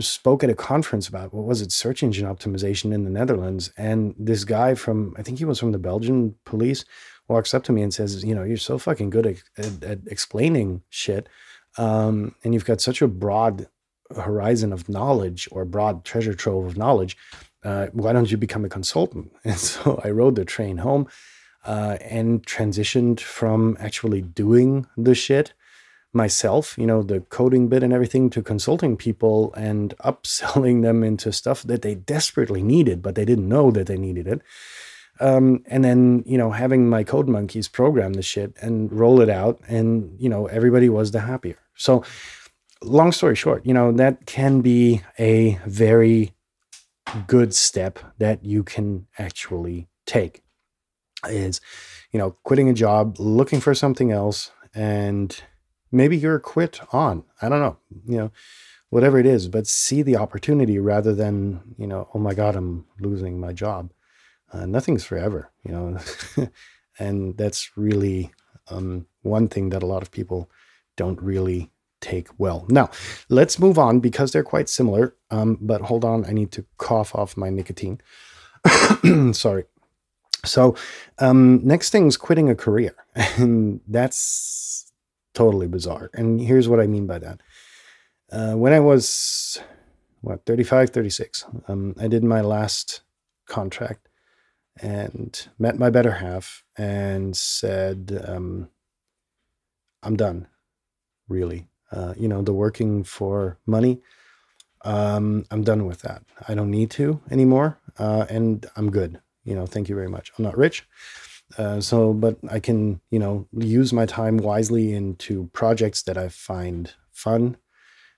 spoke 0.00 0.44
at 0.44 0.50
a 0.50 0.54
conference 0.54 1.08
about 1.08 1.32
what 1.32 1.46
was 1.46 1.62
it 1.62 1.72
search 1.72 2.02
engine 2.02 2.26
optimization 2.26 2.92
in 2.92 3.04
the 3.04 3.10
Netherlands, 3.10 3.72
and 3.76 4.14
this 4.18 4.44
guy 4.44 4.74
from 4.74 5.14
I 5.18 5.22
think 5.22 5.38
he 5.38 5.44
was 5.44 5.58
from 5.58 5.72
the 5.72 5.78
Belgian 5.78 6.34
police 6.44 6.84
walks 7.28 7.54
up 7.54 7.62
to 7.62 7.72
me 7.72 7.80
and 7.82 7.94
says, 7.94 8.24
you 8.24 8.34
know, 8.34 8.42
you're 8.42 8.56
so 8.56 8.76
fucking 8.76 9.08
good 9.08 9.24
at, 9.56 9.84
at, 9.84 10.00
explaining 10.06 10.82
shit, 10.90 11.28
um, 11.78 12.34
and 12.42 12.52
you've 12.52 12.64
got 12.64 12.80
such 12.80 13.00
a 13.00 13.08
broad 13.08 13.68
horizon 14.16 14.72
of 14.72 14.88
knowledge 14.88 15.48
or 15.52 15.64
broad 15.64 16.04
treasure 16.04 16.34
trove 16.34 16.66
of 16.66 16.76
knowledge 16.76 17.16
uh, 17.62 17.86
why 17.92 18.12
don't 18.12 18.30
you 18.30 18.36
become 18.36 18.64
a 18.64 18.68
consultant? 18.68 19.32
And 19.44 19.56
so 19.56 20.00
I 20.04 20.10
rode 20.10 20.36
the 20.36 20.44
train 20.44 20.78
home 20.78 21.08
uh, 21.64 21.98
and 22.00 22.44
transitioned 22.46 23.20
from 23.20 23.76
actually 23.80 24.22
doing 24.22 24.86
the 24.96 25.14
shit 25.14 25.52
myself, 26.12 26.76
you 26.76 26.86
know, 26.86 27.02
the 27.02 27.20
coding 27.20 27.68
bit 27.68 27.82
and 27.82 27.92
everything, 27.92 28.30
to 28.30 28.42
consulting 28.42 28.96
people 28.96 29.54
and 29.54 29.94
upselling 30.04 30.82
them 30.82 31.04
into 31.04 31.32
stuff 31.32 31.62
that 31.64 31.82
they 31.82 31.94
desperately 31.94 32.62
needed, 32.62 33.02
but 33.02 33.14
they 33.14 33.24
didn't 33.24 33.48
know 33.48 33.70
that 33.70 33.86
they 33.86 33.96
needed 33.96 34.26
it. 34.26 34.42
Um, 35.20 35.62
and 35.66 35.84
then, 35.84 36.24
you 36.26 36.38
know, 36.38 36.50
having 36.50 36.88
my 36.88 37.04
code 37.04 37.28
monkeys 37.28 37.68
program 37.68 38.14
the 38.14 38.22
shit 38.22 38.56
and 38.62 38.90
roll 38.90 39.20
it 39.20 39.28
out, 39.28 39.60
and, 39.68 40.16
you 40.18 40.30
know, 40.30 40.46
everybody 40.46 40.88
was 40.88 41.10
the 41.10 41.20
happier. 41.20 41.58
So, 41.76 42.02
long 42.82 43.12
story 43.12 43.36
short, 43.36 43.66
you 43.66 43.74
know, 43.74 43.92
that 43.92 44.24
can 44.24 44.62
be 44.62 45.02
a 45.18 45.58
very 45.66 46.32
good 47.26 47.54
step 47.54 47.98
that 48.18 48.44
you 48.44 48.62
can 48.62 49.06
actually 49.18 49.88
take 50.06 50.42
is 51.28 51.60
you 52.12 52.18
know 52.18 52.32
quitting 52.44 52.68
a 52.68 52.74
job 52.74 53.16
looking 53.18 53.60
for 53.60 53.74
something 53.74 54.10
else 54.10 54.50
and 54.74 55.42
maybe 55.92 56.16
you're 56.16 56.38
quit 56.38 56.80
on 56.92 57.24
i 57.42 57.48
don't 57.48 57.60
know 57.60 57.76
you 58.06 58.16
know 58.16 58.30
whatever 58.90 59.18
it 59.18 59.26
is, 59.26 59.48
but 59.48 59.66
see 59.66 60.02
the 60.02 60.16
opportunity 60.16 60.78
rather 60.78 61.14
than, 61.14 61.60
you 61.78 61.86
know, 61.86 62.08
oh 62.12 62.18
my 62.18 62.34
God, 62.34 62.56
I'm 62.56 62.84
losing 62.98 63.40
my 63.40 63.52
job. 63.52 63.92
Uh, 64.52 64.66
nothing's 64.66 65.04
forever, 65.04 65.50
you 65.64 65.72
know, 65.72 65.98
and 66.98 67.36
that's 67.36 67.70
really 67.76 68.32
um, 68.68 69.06
one 69.22 69.48
thing 69.48 69.70
that 69.70 69.82
a 69.82 69.86
lot 69.86 70.02
of 70.02 70.10
people 70.10 70.50
don't 70.96 71.22
really 71.22 71.70
take 72.00 72.28
well. 72.38 72.66
Now, 72.68 72.90
let's 73.28 73.58
move 73.58 73.78
on 73.78 74.00
because 74.00 74.32
they're 74.32 74.42
quite 74.42 74.68
similar. 74.68 75.14
Um, 75.30 75.58
but 75.60 75.82
hold 75.82 76.04
on, 76.04 76.24
I 76.24 76.32
need 76.32 76.52
to 76.52 76.64
cough 76.78 77.14
off 77.14 77.36
my 77.36 77.50
nicotine. 77.50 78.00
Sorry. 79.32 79.64
So, 80.44 80.74
um, 81.18 81.60
next 81.64 81.90
thing 81.90 82.06
is 82.06 82.16
quitting 82.16 82.48
a 82.48 82.54
career. 82.54 82.94
And 83.36 83.80
that's 83.86 84.92
totally 85.34 85.66
bizarre. 85.66 86.10
And 86.14 86.40
here's 86.40 86.68
what 86.68 86.80
I 86.80 86.86
mean 86.86 87.06
by 87.06 87.18
that. 87.18 87.40
Uh, 88.32 88.54
when 88.54 88.72
I 88.72 88.80
was, 88.80 89.60
what, 90.20 90.46
35, 90.46 90.90
36, 90.90 91.44
um, 91.68 91.94
I 92.00 92.08
did 92.08 92.22
my 92.22 92.40
last 92.40 93.02
contract 93.46 94.08
and 94.80 95.48
met 95.58 95.78
my 95.78 95.90
better 95.90 96.12
half 96.12 96.64
and 96.76 97.36
said, 97.36 98.24
um, 98.26 98.68
I'm 100.02 100.16
done, 100.16 100.46
really. 101.28 101.66
Uh, 101.92 102.14
you 102.16 102.28
know, 102.28 102.42
the 102.42 102.52
working 102.52 103.04
for 103.04 103.58
money. 103.66 104.00
Um, 104.82 105.44
I'm 105.50 105.62
done 105.62 105.86
with 105.86 106.02
that. 106.02 106.22
I 106.48 106.54
don't 106.54 106.70
need 106.70 106.90
to 106.92 107.20
anymore. 107.30 107.78
Uh, 107.98 108.26
and 108.30 108.64
I'm 108.76 108.90
good. 108.90 109.20
You 109.44 109.54
know, 109.54 109.66
thank 109.66 109.88
you 109.88 109.94
very 109.94 110.08
much. 110.08 110.32
I'm 110.38 110.44
not 110.44 110.56
rich. 110.56 110.86
Uh, 111.58 111.80
so, 111.80 112.12
but 112.12 112.38
I 112.48 112.60
can, 112.60 113.00
you 113.10 113.18
know, 113.18 113.46
use 113.52 113.92
my 113.92 114.06
time 114.06 114.36
wisely 114.36 114.94
into 114.94 115.50
projects 115.52 116.02
that 116.02 116.16
I 116.16 116.28
find 116.28 116.92
fun 117.12 117.56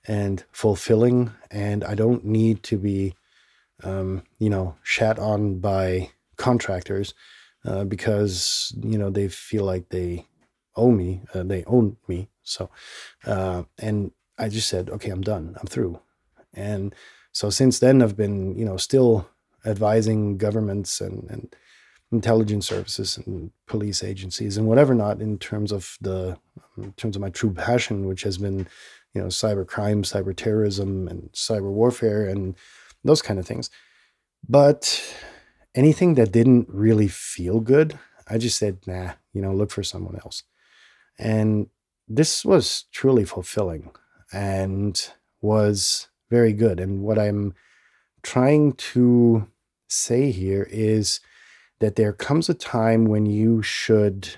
and 0.06 0.44
fulfilling. 0.52 1.32
And 1.50 1.82
I 1.84 1.94
don't 1.94 2.24
need 2.24 2.62
to 2.64 2.76
be, 2.76 3.14
um, 3.82 4.22
you 4.38 4.50
know, 4.50 4.76
shat 4.82 5.18
on 5.18 5.60
by 5.60 6.10
contractors 6.36 7.14
uh, 7.64 7.84
because, 7.84 8.74
you 8.82 8.98
know, 8.98 9.10
they 9.10 9.28
feel 9.28 9.64
like 9.64 9.88
they 9.88 10.26
owe 10.76 10.90
me, 10.90 11.22
uh, 11.34 11.42
they 11.42 11.64
own 11.64 11.96
me. 12.08 12.28
So, 12.42 12.70
uh, 13.26 13.64
and 13.78 14.12
I 14.38 14.48
just 14.48 14.68
said, 14.68 14.90
okay, 14.90 15.10
I'm 15.10 15.20
done. 15.20 15.56
I'm 15.60 15.66
through. 15.66 16.00
And 16.54 16.94
so 17.32 17.50
since 17.50 17.78
then, 17.78 18.02
I've 18.02 18.16
been, 18.16 18.56
you 18.58 18.64
know, 18.64 18.76
still 18.76 19.28
advising 19.64 20.38
governments 20.38 21.00
and, 21.00 21.30
and 21.30 21.54
intelligence 22.12 22.66
services 22.66 23.18
and 23.18 23.50
police 23.66 24.04
agencies 24.04 24.58
and 24.58 24.66
whatever 24.66 24.94
not 24.94 25.20
in 25.20 25.38
terms 25.38 25.72
of 25.72 25.96
the 26.02 26.36
in 26.76 26.92
terms 26.92 27.16
of 27.16 27.22
my 27.22 27.30
true 27.30 27.52
passion 27.52 28.06
which 28.06 28.22
has 28.22 28.36
been 28.36 28.68
you 29.14 29.20
know 29.20 29.28
cyber 29.28 29.66
crime 29.66 30.02
cyber 30.02 30.36
terrorism 30.36 31.08
and 31.08 31.32
cyber 31.32 31.70
warfare 31.70 32.28
and 32.28 32.54
those 33.02 33.22
kind 33.22 33.40
of 33.40 33.46
things 33.46 33.70
but 34.46 35.02
anything 35.74 36.14
that 36.14 36.32
didn't 36.32 36.68
really 36.68 37.08
feel 37.08 37.60
good 37.60 37.98
i 38.28 38.36
just 38.36 38.58
said 38.58 38.78
nah 38.86 39.12
you 39.32 39.40
know 39.40 39.52
look 39.54 39.70
for 39.70 39.82
someone 39.82 40.16
else 40.16 40.42
and 41.22 41.68
this 42.08 42.44
was 42.44 42.84
truly 42.92 43.24
fulfilling 43.24 43.90
and 44.32 45.10
was 45.40 46.08
very 46.30 46.52
good 46.52 46.80
and 46.80 47.02
what 47.02 47.18
i'm 47.18 47.54
trying 48.22 48.72
to 48.74 49.46
say 49.88 50.30
here 50.30 50.68
is 50.70 51.20
that 51.80 51.96
there 51.96 52.12
comes 52.12 52.48
a 52.48 52.54
time 52.54 53.04
when 53.06 53.26
you 53.26 53.62
should 53.62 54.36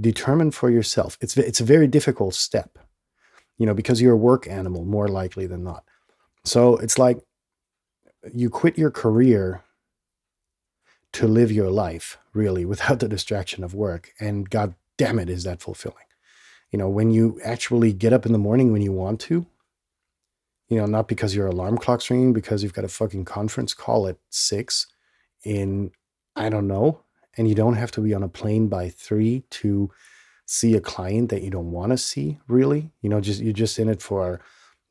determine 0.00 0.50
for 0.50 0.70
yourself. 0.70 1.16
It's 1.20 1.36
it's 1.36 1.60
a 1.60 1.64
very 1.64 1.86
difficult 1.86 2.34
step, 2.34 2.78
you 3.58 3.66
know, 3.66 3.74
because 3.74 4.00
you're 4.00 4.14
a 4.14 4.18
work 4.18 4.46
animal 4.48 4.84
more 4.84 5.08
likely 5.08 5.46
than 5.46 5.62
not. 5.62 5.84
So 6.44 6.76
it's 6.76 6.98
like 6.98 7.18
you 8.34 8.50
quit 8.50 8.76
your 8.76 8.90
career 8.90 9.62
to 11.16 11.26
live 11.26 11.50
your 11.50 11.70
life 11.70 12.18
really 12.34 12.64
without 12.64 13.00
the 13.00 13.08
distraction 13.08 13.64
of 13.64 13.74
work, 13.74 14.12
and 14.20 14.48
God 14.48 14.74
damn 14.98 15.18
it, 15.18 15.30
is 15.30 15.44
that 15.44 15.62
fulfilling? 15.62 15.96
You 16.70 16.78
know, 16.78 16.88
when 16.88 17.10
you 17.10 17.40
actually 17.42 17.92
get 17.92 18.12
up 18.12 18.26
in 18.26 18.32
the 18.32 18.38
morning 18.38 18.72
when 18.72 18.82
you 18.82 18.92
want 18.92 19.20
to, 19.20 19.46
you 20.68 20.78
know, 20.78 20.86
not 20.86 21.08
because 21.08 21.34
your 21.34 21.46
alarm 21.46 21.78
clock's 21.78 22.10
ringing, 22.10 22.32
because 22.32 22.62
you've 22.62 22.74
got 22.74 22.84
a 22.84 22.88
fucking 22.88 23.24
conference 23.24 23.72
call 23.72 24.08
at 24.08 24.18
six 24.30 24.88
in, 25.44 25.92
I 26.34 26.48
don't 26.48 26.66
know, 26.66 27.00
and 27.36 27.48
you 27.48 27.54
don't 27.54 27.76
have 27.76 27.92
to 27.92 28.00
be 28.00 28.12
on 28.12 28.22
a 28.22 28.28
plane 28.28 28.68
by 28.68 28.90
three 28.90 29.44
to 29.50 29.90
see 30.44 30.74
a 30.74 30.80
client 30.80 31.30
that 31.30 31.42
you 31.42 31.50
don't 31.50 31.70
want 31.70 31.92
to 31.92 31.98
see, 31.98 32.38
really. 32.48 32.90
You 33.00 33.10
know, 33.10 33.20
just 33.20 33.40
you're 33.40 33.52
just 33.52 33.78
in 33.78 33.88
it 33.88 34.02
for 34.02 34.40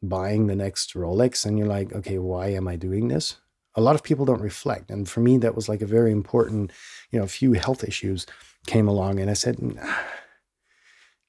buying 0.02 0.48
the 0.48 0.56
next 0.56 0.94
Rolex, 0.94 1.46
and 1.46 1.58
you're 1.58 1.68
like, 1.68 1.94
okay, 1.94 2.18
why 2.18 2.48
am 2.48 2.68
I 2.68 2.78
doing 2.78 3.10
this? 3.10 3.38
A 3.76 3.82
lot 3.82 3.96
of 3.96 4.04
people 4.04 4.26
don't 4.26 4.42
reflect. 4.42 4.90
And 4.90 5.08
for 5.08 5.20
me, 5.20 5.38
that 5.40 5.56
was 5.56 5.68
like 5.68 5.82
a 5.82 5.86
very 5.88 6.12
important, 6.12 6.72
you 7.12 7.20
know, 7.20 7.26
a 7.26 7.30
few 7.30 7.54
health 7.54 7.84
issues 7.84 8.26
came 8.68 8.88
along, 8.88 9.20
and 9.20 9.30
I 9.30 9.34
said, 9.34 9.58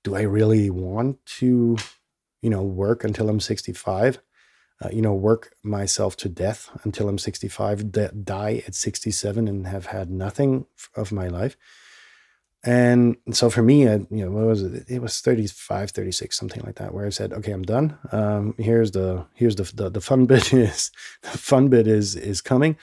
do 0.05 0.15
I 0.15 0.23
really 0.23 0.71
want 0.71 1.25
to, 1.39 1.77
you 2.43 2.51
know, 2.51 2.63
work 2.63 3.05
until 3.05 3.29
I'm 3.29 3.41
65? 3.41 4.21
uh, 4.85 4.89
you 4.93 5.01
know, 5.01 5.15
work 5.15 5.55
myself 5.63 6.17
to 6.19 6.29
death 6.29 6.71
until 6.85 7.09
I'm 7.09 7.19
65, 7.19 7.93
d- 7.93 8.09
die 8.25 8.63
at 8.67 8.75
67, 8.75 9.49
and 9.49 9.67
have 9.67 9.87
had 9.87 10.11
nothing 10.11 10.67
of 10.95 11.13
my 11.13 11.29
life. 11.29 11.57
And 12.66 13.16
so 13.31 13.48
for 13.48 13.62
me, 13.62 13.88
I, 13.88 13.94
you 14.11 14.24
know, 14.24 14.33
what 14.33 14.44
was 14.44 14.62
it? 14.64 14.85
It 14.88 15.00
was 15.00 15.20
35, 15.20 15.92
36, 15.92 16.37
something 16.37 16.62
like 16.64 16.74
that, 16.74 16.92
where 16.92 17.07
I 17.07 17.11
said, 17.11 17.33
okay, 17.33 17.52
I'm 17.52 17.62
done. 17.62 17.96
Um, 18.11 18.57
here's 18.59 18.90
the, 18.90 19.24
here's 19.35 19.55
the, 19.55 19.70
the, 19.72 19.88
the, 19.88 20.00
fun 20.00 20.26
bit 20.26 20.52
is, 20.52 20.90
the 21.22 21.38
fun 21.38 21.68
bit 21.68 21.87
is, 21.87 22.16
is 22.16 22.40
coming. 22.40 22.76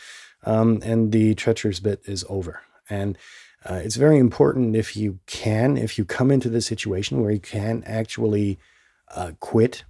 Um, 0.45 0.79
and 0.83 1.11
the 1.11 1.35
treacherous 1.35 1.81
bit 1.81 2.01
is 2.05 2.23
over. 2.29 2.61
And 2.89 3.17
uh, 3.65 3.81
it's 3.83 3.97
very 3.97 4.17
important 4.19 4.75
if 4.75 4.95
you 4.95 5.19
can, 5.25 5.75
if 5.75 5.97
you 5.97 6.05
come 6.05 6.31
into 6.31 6.49
the 6.49 6.61
situation 6.61 7.21
where 7.21 7.31
you 7.31 7.39
can 7.39 7.83
actually 7.85 8.59
uh, 9.13 9.31
quit 9.41 9.83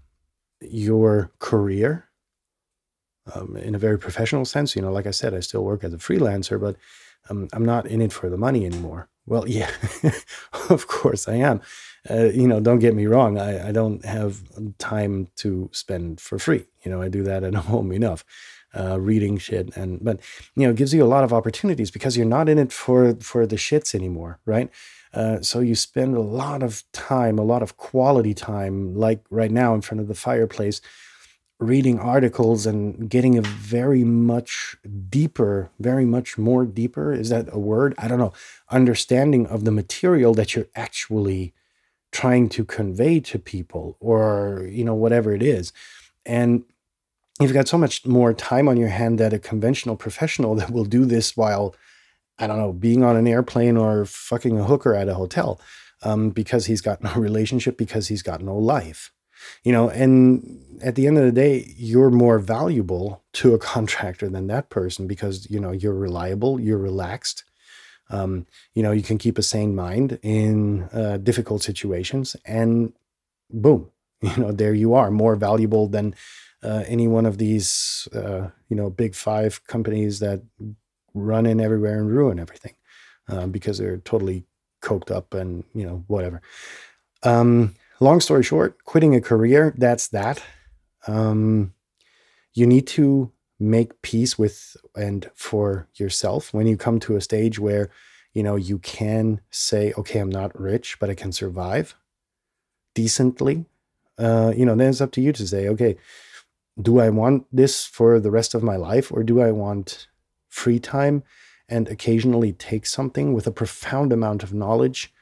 your 0.60 1.32
career 1.38 2.08
um, 3.34 3.56
in 3.58 3.76
a 3.76 3.80
very 3.80 4.00
professional 4.00 4.46
sense. 4.46 4.76
You 4.76 4.82
know, 4.82 4.92
like 4.92 5.08
I 5.08 5.12
said, 5.12 5.36
I 5.36 5.40
still 5.40 5.64
work 5.64 5.84
as 5.84 5.94
a 5.94 5.98
freelancer, 5.98 6.60
but 6.60 6.78
um, 7.30 7.48
I'm 7.54 7.66
not 7.66 7.88
in 7.88 8.02
it 8.02 8.14
for 8.14 8.30
the 8.30 8.38
money 8.38 8.66
anymore. 8.66 9.10
Well, 9.26 9.48
yeah, 9.48 9.72
of 10.70 10.88
course 10.88 11.28
I 11.28 11.36
am. 11.36 11.62
Uh, 12.10 12.26
you 12.26 12.48
know, 12.48 12.60
don't 12.60 12.80
get 12.80 12.94
me 12.94 13.06
wrong. 13.06 13.38
I, 13.40 13.70
I 13.70 13.72
don't 13.72 14.04
have 14.04 14.42
time 14.78 15.30
to 15.38 15.70
spend 15.72 16.20
for 16.20 16.38
free. 16.38 16.66
You 16.84 16.92
know, 16.92 17.02
I 17.02 17.08
do 17.08 17.24
that 17.24 17.44
at 17.44 17.54
home 17.72 17.94
enough, 17.94 18.26
uh, 18.78 19.00
reading 19.00 19.38
shit, 19.38 19.76
and 19.78 20.04
but 20.04 20.20
you 20.56 20.66
know, 20.66 20.72
it 20.72 20.76
gives 20.76 20.94
you 20.94 21.04
a 21.04 21.08
lot 21.08 21.24
of 21.24 21.32
opportunities 21.32 21.92
because 21.92 22.18
you're 22.18 22.26
not 22.26 22.50
in 22.50 22.60
it 22.60 22.74
for 22.74 23.16
for 23.16 23.48
the 23.48 23.56
shits 23.56 23.96
anymore, 23.96 24.40
right? 24.46 24.70
Uh, 25.14 25.42
so 25.42 25.60
you 25.60 25.76
spend 25.76 26.18
a 26.18 26.22
lot 26.22 26.64
of 26.64 26.84
time, 26.92 27.38
a 27.38 27.44
lot 27.44 27.62
of 27.62 27.78
quality 27.78 28.34
time, 28.34 28.96
like 28.96 29.24
right 29.30 29.52
now 29.52 29.74
in 29.74 29.82
front 29.82 30.02
of 30.02 30.08
the 30.08 30.16
fireplace, 30.16 30.82
reading 31.60 32.00
articles 32.00 32.66
and 32.66 33.10
getting 33.10 33.38
a 33.38 33.42
very 33.42 34.04
much 34.04 34.76
deeper, 35.10 35.70
very 35.80 36.06
much 36.06 36.38
more 36.38 36.66
deeper. 36.66 37.14
Is 37.14 37.30
that 37.30 37.48
a 37.52 37.60
word? 37.60 37.94
I 37.98 38.08
don't 38.08 38.20
know. 38.20 38.34
Understanding 38.70 39.46
of 39.48 39.64
the 39.64 39.72
material 39.72 40.34
that 40.34 40.56
you're 40.56 40.68
actually 40.76 41.54
trying 42.12 42.50
to 42.50 42.66
convey 42.66 43.20
to 43.20 43.40
people 43.40 43.98
or, 44.00 44.68
you 44.70 44.84
know, 44.84 44.96
whatever 44.96 45.34
it 45.34 45.42
is. 45.42 45.74
And 46.26 46.64
you've 47.40 47.54
got 47.54 47.68
so 47.68 47.78
much 47.78 48.06
more 48.06 48.34
time 48.34 48.68
on 48.68 48.78
your 48.78 48.90
hand 48.90 49.20
that 49.20 49.34
a 49.34 49.40
conventional 49.40 49.96
professional 49.96 50.56
that 50.60 50.72
will 50.72 50.86
do 50.86 51.06
this 51.06 51.36
while 51.38 51.76
I 52.40 52.48
don't 52.48 52.58
know, 52.58 52.74
being 52.74 53.04
on 53.04 53.16
an 53.16 53.28
airplane 53.28 53.78
or 53.78 54.06
fucking 54.06 54.60
a 54.60 54.64
hooker 54.64 54.96
at 54.96 55.08
a 55.08 55.14
hotel 55.14 55.62
um, 56.02 56.32
because 56.32 56.66
he's 56.66 56.82
got 56.82 57.04
no 57.04 57.14
relationship, 57.16 57.78
because 57.78 58.08
he's 58.08 58.24
got 58.24 58.42
no 58.42 58.58
life. 58.58 59.12
You 59.64 59.72
know, 59.72 59.90
and 59.90 60.60
at 60.82 60.96
the 60.96 61.08
end 61.08 61.18
of 61.18 61.26
the 61.26 61.32
day, 61.32 61.74
you're 61.78 62.10
more 62.10 62.40
valuable 62.40 63.24
to 63.34 63.54
a 63.54 63.60
contractor 63.60 64.30
than 64.30 64.48
that 64.48 64.70
person 64.70 65.08
because, 65.08 65.50
you 65.50 65.60
know, 65.60 65.72
you're 65.72 65.94
reliable, 65.94 66.60
you're 66.60 66.78
relaxed. 66.78 67.44
Um, 68.10 68.46
you 68.74 68.84
know, 68.84 68.92
you 68.92 69.02
can 69.02 69.18
keep 69.18 69.38
a 69.38 69.44
sane 69.44 69.76
mind 69.76 70.20
in 70.22 70.84
uh, 70.94 71.18
difficult 71.18 71.64
situations, 71.64 72.36
and 72.46 72.94
boom, 73.50 73.90
you 74.22 74.36
know, 74.38 74.52
there 74.52 74.74
you 74.74 74.94
are, 74.94 75.10
more 75.10 75.36
valuable 75.36 75.88
than 75.88 76.14
uh, 76.62 76.84
any 76.88 77.08
one 77.08 77.26
of 77.26 77.38
these, 77.38 78.08
uh, 78.14 78.50
you 78.70 78.76
know, 78.76 78.90
big 78.90 79.16
five 79.16 79.66
companies 79.68 80.20
that 80.20 80.42
run 81.14 81.46
in 81.46 81.60
everywhere 81.60 82.00
and 82.00 82.10
ruin 82.10 82.40
everything 82.40 82.74
uh, 83.30 83.48
because 83.48 83.78
they're 83.78 83.98
totally 83.98 84.46
coked 84.82 85.12
up 85.12 85.34
and 85.34 85.64
you 85.74 85.86
know 85.86 86.04
whatever. 86.08 86.42
Um, 87.24 87.76
long 88.04 88.20
story 88.20 88.44
short, 88.44 88.84
quitting 88.86 89.16
a 89.16 89.22
career 89.22 89.74
that's 89.78 90.08
that. 90.10 90.42
Um, 91.08 91.74
you 92.54 92.68
need 92.68 92.88
to 92.88 93.32
make 93.60 94.02
peace 94.02 94.38
with 94.38 94.76
and 94.96 95.30
for 95.36 95.88
yourself 95.96 96.54
when 96.54 96.68
you 96.68 96.78
come 96.78 97.00
to 97.00 97.16
a 97.16 97.22
stage 97.22 97.60
where 97.60 97.90
you 98.34 98.44
know 98.44 98.56
you 98.56 98.78
can 98.80 99.40
say 99.52 99.94
okay 99.98 100.20
i'm 100.20 100.30
not 100.30 100.60
rich 100.60 100.98
but 101.00 101.10
i 101.10 101.14
can 101.14 101.32
survive 101.32 101.96
decently 102.94 103.66
uh, 104.18 104.54
you 104.56 104.66
know, 104.66 104.76
then 104.76 104.90
it's 104.90 105.02
up 105.02 105.12
to 105.12 105.22
you 105.22 105.32
to 105.34 105.48
say, 105.48 105.68
okay, 105.68 105.98
do 106.82 107.00
I 107.00 107.10
want 107.10 107.46
this 107.52 107.86
for 107.86 108.20
the 108.20 108.32
rest 108.32 108.54
of 108.54 108.64
my 108.64 108.76
life 108.76 109.12
or 109.12 109.24
do 109.24 109.42
I 109.42 109.52
want 109.52 110.08
free 110.50 110.80
time 110.80 111.24
and 111.70 111.88
occasionally 111.88 112.54
take 112.54 112.86
something 112.86 113.34
with 113.34 113.48
a 113.48 113.52
profound 113.52 114.12
amount 114.12 114.44
of 114.44 114.54
knowledge? 114.54 115.14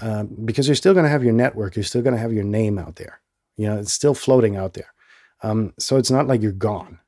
Uh, 0.00 0.24
because 0.44 0.68
you're 0.68 0.76
still 0.76 0.94
going 0.94 1.04
to 1.04 1.10
have 1.10 1.24
your 1.24 1.32
network, 1.32 1.74
you're 1.74 1.82
still 1.82 2.02
going 2.02 2.14
to 2.14 2.20
have 2.20 2.32
your 2.32 2.44
name 2.44 2.78
out 2.78 2.96
there. 2.96 3.20
You 3.56 3.66
know, 3.66 3.78
it's 3.78 3.92
still 3.92 4.14
floating 4.14 4.56
out 4.56 4.74
there. 4.74 4.92
Um, 5.42 5.74
so 5.78 5.96
it's 5.96 6.10
not 6.10 6.26
like 6.26 6.42
you're 6.42 6.52
gone, 6.52 7.00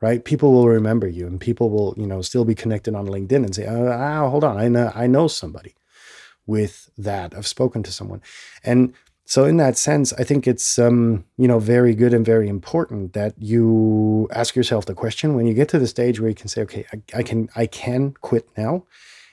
right? 0.00 0.24
People 0.24 0.52
will 0.52 0.68
remember 0.68 1.06
you, 1.06 1.26
and 1.26 1.40
people 1.40 1.70
will, 1.70 1.94
you 1.96 2.06
know, 2.06 2.22
still 2.22 2.44
be 2.44 2.54
connected 2.54 2.94
on 2.94 3.06
LinkedIn 3.06 3.44
and 3.44 3.54
say, 3.54 3.66
"Oh, 3.66 3.86
oh 3.86 4.30
hold 4.30 4.44
on, 4.44 4.56
I 4.56 4.68
know, 4.68 4.90
I 4.94 5.06
know 5.06 5.28
somebody 5.28 5.74
with 6.46 6.90
that. 6.98 7.34
I've 7.36 7.46
spoken 7.46 7.82
to 7.84 7.92
someone," 7.92 8.22
and 8.64 8.94
so 9.26 9.44
in 9.44 9.56
that 9.58 9.78
sense, 9.78 10.12
I 10.14 10.24
think 10.24 10.46
it's 10.46 10.78
um, 10.78 11.24
you 11.36 11.46
know 11.46 11.58
very 11.58 11.94
good 11.94 12.14
and 12.14 12.24
very 12.24 12.48
important 12.48 13.12
that 13.12 13.34
you 13.38 14.28
ask 14.32 14.56
yourself 14.56 14.86
the 14.86 14.94
question 14.94 15.34
when 15.34 15.46
you 15.46 15.54
get 15.54 15.68
to 15.70 15.78
the 15.78 15.86
stage 15.86 16.20
where 16.20 16.28
you 16.28 16.34
can 16.34 16.48
say, 16.48 16.62
"Okay, 16.62 16.86
I, 16.92 17.18
I 17.18 17.22
can, 17.22 17.48
I 17.54 17.66
can 17.66 18.12
quit 18.20 18.48
now." 18.56 18.84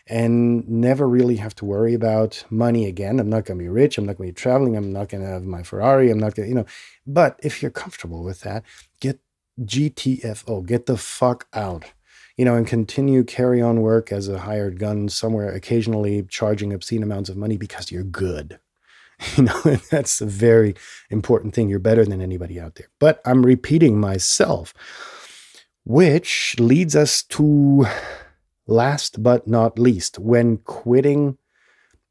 And 0.08 0.68
never 0.68 1.08
really 1.08 1.38
have 1.38 1.56
to 1.56 1.66
worry 1.66 1.94
about 1.94 2.44
money 2.50 2.86
again. 2.88 3.20
I'm 3.20 3.30
not 3.30 3.46
going 3.46 3.58
to 3.58 3.64
be 3.64 3.70
rich. 3.70 3.98
I'm 3.98 4.06
not 4.06 4.18
going 4.18 4.30
to 4.30 4.34
be 4.34 4.42
traveling. 4.42 4.76
I'm 4.76 4.92
not 4.92 5.10
going 5.10 5.24
to 5.24 5.30
have 5.30 5.44
my 5.44 5.64
Ferrari. 5.64 6.10
I'm 6.10 6.20
not 6.20 6.36
going 6.36 6.48
to, 6.48 6.50
you 6.50 6.56
know. 6.56 6.66
But 7.06 7.40
if 7.44 7.62
you're 7.62 7.72
comfortable 7.72 8.24
with 8.24 8.42
that, 8.42 8.64
get 9.00 9.20
GTFO, 9.60 10.66
get 10.66 10.86
the 10.86 10.98
fuck 10.98 11.48
out, 11.54 11.86
you 12.38 12.46
know, 12.46 12.56
and 12.56 12.66
continue 12.66 13.24
carry 13.24 13.62
on 13.62 13.82
work 13.82 14.12
as 14.12 14.28
a 14.28 14.40
hired 14.40 14.80
gun 14.80 15.10
somewhere, 15.10 15.52
occasionally 15.52 16.24
charging 16.24 16.74
obscene 16.74 17.04
amounts 17.04 17.30
of 17.30 17.38
money 17.38 17.58
because 17.58 17.92
you're 17.92 18.04
good. 18.04 18.60
You 19.38 19.44
know, 19.44 19.62
and 19.66 19.82
that's 19.92 20.20
a 20.20 20.26
very 20.26 20.74
important 21.12 21.54
thing. 21.54 21.70
You're 21.70 21.78
better 21.78 22.04
than 22.04 22.22
anybody 22.22 22.60
out 22.60 22.74
there. 22.74 22.88
But 22.98 23.22
I'm 23.24 23.46
repeating 23.46 24.00
myself, 24.00 24.74
which 25.84 26.56
leads 26.58 26.96
us 26.96 27.22
to 27.24 27.86
last 28.72 29.22
but 29.22 29.48
not 29.48 29.78
least, 29.78 30.18
when 30.18 30.58
quitting 30.58 31.38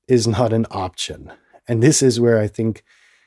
is 0.07 0.27
not 0.27 0.53
an 0.53 0.67
option. 0.71 1.33
And 1.67 1.83
this 1.83 2.03
is 2.03 2.21
where 2.21 2.39
I 2.39 2.47
think 2.47 2.85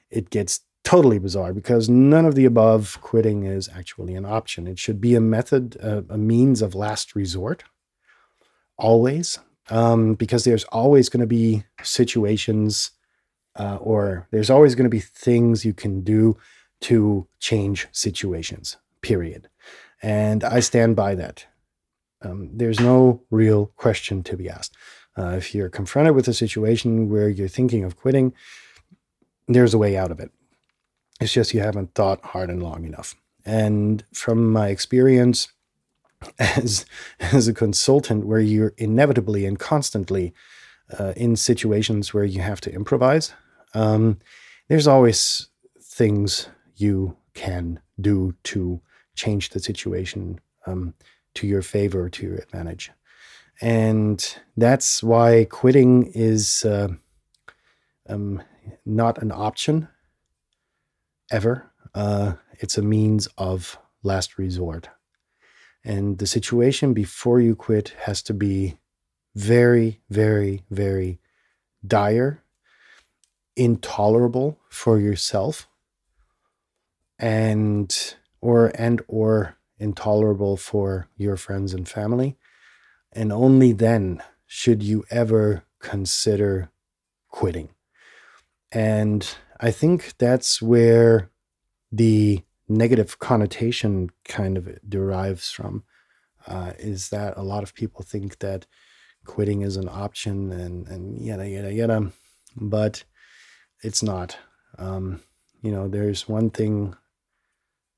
it 0.10 0.30
gets 0.30 0.62
totally 0.84 1.18
bizarre 1.18 1.54
because 1.54 1.90
none 1.90 2.26
of 2.26 2.36
the 2.36 2.46
above 2.46 3.00
quitting 3.02 3.44
is 3.44 3.70
actually 3.70 4.16
an 4.16 4.26
option. 4.26 4.68
It 4.68 4.78
should 4.78 5.00
be 5.00 5.16
a 5.16 5.22
method, 5.22 5.78
a, 5.78 6.04
a 6.10 6.18
means 6.18 6.62
of 6.62 6.76
last 6.76 7.16
resort, 7.16 7.64
always, 8.78 9.40
um, 9.70 10.16
because 10.16 10.44
there's 10.44 10.66
always 10.66 11.10
going 11.10 11.22
to 11.22 11.28
be 11.28 11.64
situations 11.82 12.92
uh, 13.56 13.78
or 13.80 14.28
there's 14.32 14.50
always 14.50 14.76
going 14.76 14.86
to 14.86 14.90
be 14.90 15.00
things 15.00 15.64
you 15.64 15.74
can 15.74 16.02
do 16.02 16.38
to 16.82 17.28
change 17.40 17.88
situations, 17.92 18.78
period. 19.02 19.48
And 20.02 20.44
I 20.44 20.60
stand 20.60 20.96
by 20.96 21.16
that. 21.16 21.46
Um, 22.24 22.50
there's 22.54 22.80
no 22.80 23.22
real 23.30 23.68
question 23.76 24.24
to 24.24 24.38
be 24.38 24.50
asked. 24.50 24.76
Uh, 25.18 25.36
if 25.38 25.54
you're 25.54 25.70
confronted 25.70 26.16
with 26.16 26.28
a 26.28 26.34
situation 26.34 27.10
where 27.10 27.30
you're 27.30 27.48
thinking 27.48 27.84
of 27.84 27.98
quitting, 27.98 28.34
there's 29.48 29.74
a 29.74 29.78
way 29.78 29.98
out 29.98 30.12
of 30.12 30.20
it. 30.20 30.32
It's 31.20 31.34
just 31.34 31.54
you 31.54 31.62
haven't 31.62 31.94
thought 31.94 32.24
hard 32.24 32.50
and 32.50 32.64
long 32.64 32.86
enough. 32.86 33.16
And 33.46 34.04
from 34.14 34.52
my 34.52 34.70
experience 34.70 35.50
as 36.40 36.86
as 37.20 37.48
a 37.48 37.54
consultant, 37.54 38.26
where 38.26 38.40
you're 38.40 38.74
inevitably 38.78 39.46
and 39.46 39.60
constantly 39.60 40.34
uh, 40.98 41.14
in 41.16 41.36
situations 41.36 42.14
where 42.14 42.24
you 42.24 42.42
have 42.42 42.62
to 42.62 42.74
improvise, 42.74 43.34
um, 43.74 44.20
there's 44.70 44.88
always 44.88 45.50
things 45.82 46.48
you 46.76 47.16
can 47.34 47.80
do 48.00 48.34
to 48.44 48.82
change 49.16 49.50
the 49.50 49.60
situation. 49.60 50.40
Um, 50.66 50.94
to 51.36 51.48
your 51.48 51.62
favor, 51.62 52.10
to 52.10 52.26
your 52.26 52.36
advantage. 52.36 52.92
And 53.62 54.36
that's 54.58 55.04
why 55.04 55.46
quitting 55.50 56.12
is 56.14 56.66
uh, 56.66 56.90
um, 58.10 58.42
not 58.86 59.22
an 59.22 59.32
option 59.32 59.88
ever. 61.32 61.72
Uh, 61.94 62.34
it's 62.60 62.78
a 62.78 62.82
means 62.82 63.28
of 63.38 63.78
last 64.04 64.38
resort. 64.38 64.90
And 65.84 66.18
the 66.18 66.28
situation 66.28 66.94
before 66.94 67.40
you 67.40 67.56
quit 67.56 67.90
has 68.06 68.22
to 68.24 68.34
be 68.34 68.78
very, 69.36 70.02
very, 70.10 70.64
very 70.70 71.20
dire, 71.86 72.44
intolerable 73.56 74.60
for 74.70 75.00
yourself, 75.00 75.68
and 77.20 78.16
or 78.42 78.72
and 78.76 79.02
or 79.08 79.58
intolerable 79.84 80.56
for 80.56 81.08
your 81.18 81.36
friends 81.36 81.74
and 81.74 81.88
family. 81.88 82.38
And 83.12 83.32
only 83.32 83.74
then 83.74 84.24
should 84.48 84.82
you 84.82 85.04
ever 85.12 85.66
consider 85.80 86.72
quitting. 87.30 87.70
And 88.72 89.22
I 89.60 89.72
think 89.72 90.14
that's 90.18 90.62
where 90.62 91.30
the 91.92 92.42
negative 92.68 93.20
connotation 93.20 94.10
kind 94.26 94.58
of 94.58 94.80
derives 94.88 95.52
from 95.52 95.84
uh, 96.48 96.72
is 96.80 97.10
that 97.10 97.38
a 97.38 97.44
lot 97.44 97.62
of 97.62 97.76
people 97.76 98.04
think 98.04 98.40
that 98.40 98.66
quitting 99.26 99.62
is 99.62 99.76
an 99.78 99.90
option 99.90 100.52
and, 100.52 100.88
and 100.88 101.20
yada, 101.22 101.48
yada, 101.48 101.74
yada. 101.74 102.12
But 102.56 103.04
it's 103.82 104.02
not. 104.02 104.38
Um, 104.78 105.22
you 105.62 105.72
know, 105.72 105.88
there's 105.88 106.28
one 106.28 106.50
thing 106.50 106.96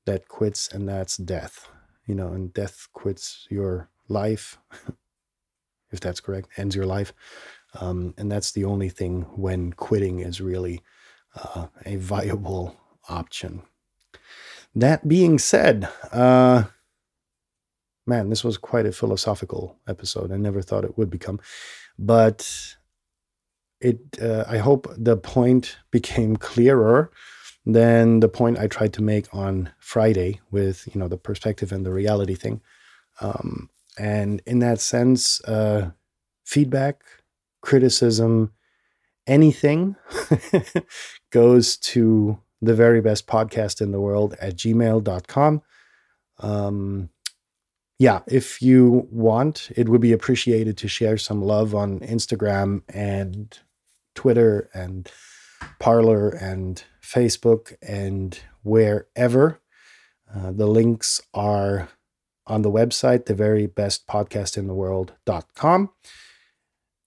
that 0.04 0.28
quits, 0.28 0.68
and 0.68 0.88
that's 0.88 1.16
death 1.16 1.68
you 2.06 2.14
know, 2.14 2.28
and 2.28 2.52
death 2.52 2.88
quits 2.92 3.46
your 3.50 3.88
life, 4.08 4.58
if 5.90 6.00
that's 6.00 6.20
correct, 6.20 6.48
ends 6.56 6.74
your 6.74 6.86
life. 6.86 7.12
Um, 7.80 8.14
and 8.16 8.30
that's 8.30 8.52
the 8.52 8.64
only 8.64 8.88
thing 8.88 9.22
when 9.34 9.72
quitting 9.72 10.20
is 10.20 10.40
really 10.40 10.82
uh, 11.34 11.66
a 11.84 11.96
viable 11.96 12.76
option. 13.08 13.62
That 14.74 15.06
being 15.08 15.38
said, 15.38 15.88
uh, 16.12 16.64
man, 18.06 18.30
this 18.30 18.44
was 18.44 18.56
quite 18.56 18.86
a 18.86 18.92
philosophical 18.92 19.78
episode. 19.88 20.30
I 20.30 20.36
never 20.36 20.62
thought 20.62 20.84
it 20.84 20.96
would 20.96 21.10
become, 21.10 21.40
but 21.98 22.76
it. 23.80 23.98
Uh, 24.20 24.44
I 24.46 24.58
hope 24.58 24.86
the 24.96 25.16
point 25.16 25.76
became 25.90 26.36
clearer 26.36 27.10
than 27.66 28.20
the 28.20 28.28
point 28.28 28.58
I 28.58 28.68
tried 28.68 28.92
to 28.94 29.02
make 29.02 29.34
on 29.34 29.70
Friday 29.78 30.40
with 30.50 30.88
you 30.94 31.00
know 31.00 31.08
the 31.08 31.18
perspective 31.18 31.72
and 31.72 31.84
the 31.84 31.92
reality 31.92 32.36
thing. 32.36 32.60
Um, 33.20 33.68
and 33.98 34.40
in 34.46 34.60
that 34.60 34.80
sense, 34.80 35.42
uh, 35.44 35.90
feedback, 36.44 37.02
criticism, 37.62 38.52
anything 39.26 39.96
goes 41.30 41.76
to 41.78 42.38
the 42.62 42.74
very 42.74 43.00
best 43.00 43.26
podcast 43.26 43.80
in 43.80 43.90
the 43.90 44.00
world 44.00 44.34
at 44.40 44.56
gmail.com. 44.56 45.62
Um, 46.38 47.08
yeah, 47.98 48.20
if 48.26 48.60
you 48.60 49.08
want, 49.10 49.70
it 49.74 49.88
would 49.88 50.02
be 50.02 50.12
appreciated 50.12 50.76
to 50.78 50.88
share 50.88 51.16
some 51.16 51.42
love 51.42 51.74
on 51.74 52.00
Instagram 52.00 52.82
and 52.92 53.58
Twitter 54.14 54.68
and 54.74 55.10
Parler 55.78 56.28
and 56.28 56.82
Facebook 57.06 57.74
and 57.80 58.38
wherever. 58.62 59.60
Uh, 60.34 60.50
the 60.50 60.66
links 60.66 61.22
are 61.32 61.88
on 62.46 62.62
the 62.62 62.70
website, 62.70 63.26
the 63.26 63.34
very 63.34 63.66
best 63.66 64.06
podcast 64.06 64.56
in 64.56 64.66
the 64.66 64.74
world.com. 64.74 65.90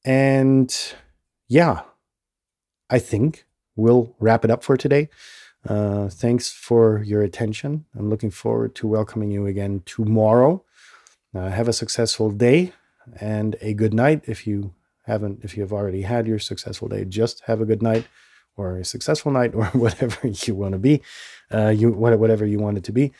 And 0.05 0.93
yeah, 1.47 1.81
I 2.89 2.99
think 2.99 3.45
we'll 3.75 4.15
wrap 4.19 4.45
it 4.45 4.51
up 4.51 4.63
for 4.63 4.77
today. 4.77 5.09
Uh, 5.67 6.07
thanks 6.07 6.49
for 6.49 7.03
your 7.03 7.21
attention. 7.21 7.85
I'm 7.97 8.09
looking 8.09 8.31
forward 8.31 8.75
to 8.75 8.87
welcoming 8.87 9.31
you 9.31 9.45
again 9.45 9.83
tomorrow. 9.85 10.63
Uh, 11.35 11.49
have 11.49 11.67
a 11.67 11.73
successful 11.73 12.31
day 12.31 12.71
and 13.19 13.57
a 13.61 13.73
good 13.73 13.93
night. 13.93 14.23
If 14.25 14.47
you 14.47 14.73
haven't, 15.03 15.41
if 15.43 15.57
you 15.57 15.63
have 15.63 15.73
already 15.73 16.03
had 16.03 16.25
your 16.25 16.39
successful 16.39 16.87
day, 16.87 17.03
just 17.03 17.41
have 17.41 17.59
a 17.59 17.65
good 17.65 17.81
night 17.81 18.07
or 18.59 18.77
a 18.77 18.85
successful 18.85 19.31
night 19.31 19.55
or 19.59 19.65
whatever 19.67 20.27
you 20.27 20.55
want 20.55 20.73
to 20.73 20.79
be, 20.79 21.01
uh, 21.51 21.69
you 21.69 21.91
whatever 21.91 22.45
you 22.45 22.59
want 22.59 22.77
it 22.77 22.83
to 22.85 22.91
be. 22.91 23.11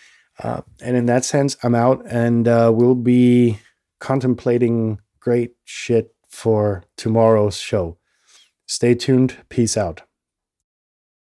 Uh, 0.41 0.61
and 0.81 0.95
in 0.95 1.05
that 1.07 1.25
sense, 1.25 1.57
I'm 1.63 1.75
out, 1.75 2.05
and 2.05 2.47
uh, 2.47 2.71
we'll 2.73 2.95
be 2.95 3.59
contemplating 3.99 4.99
great 5.19 5.51
shit 5.65 6.13
for 6.29 6.83
tomorrow's 6.95 7.57
show. 7.57 7.97
Stay 8.65 8.95
tuned. 8.95 9.35
Peace 9.49 9.75
out. 9.75 10.03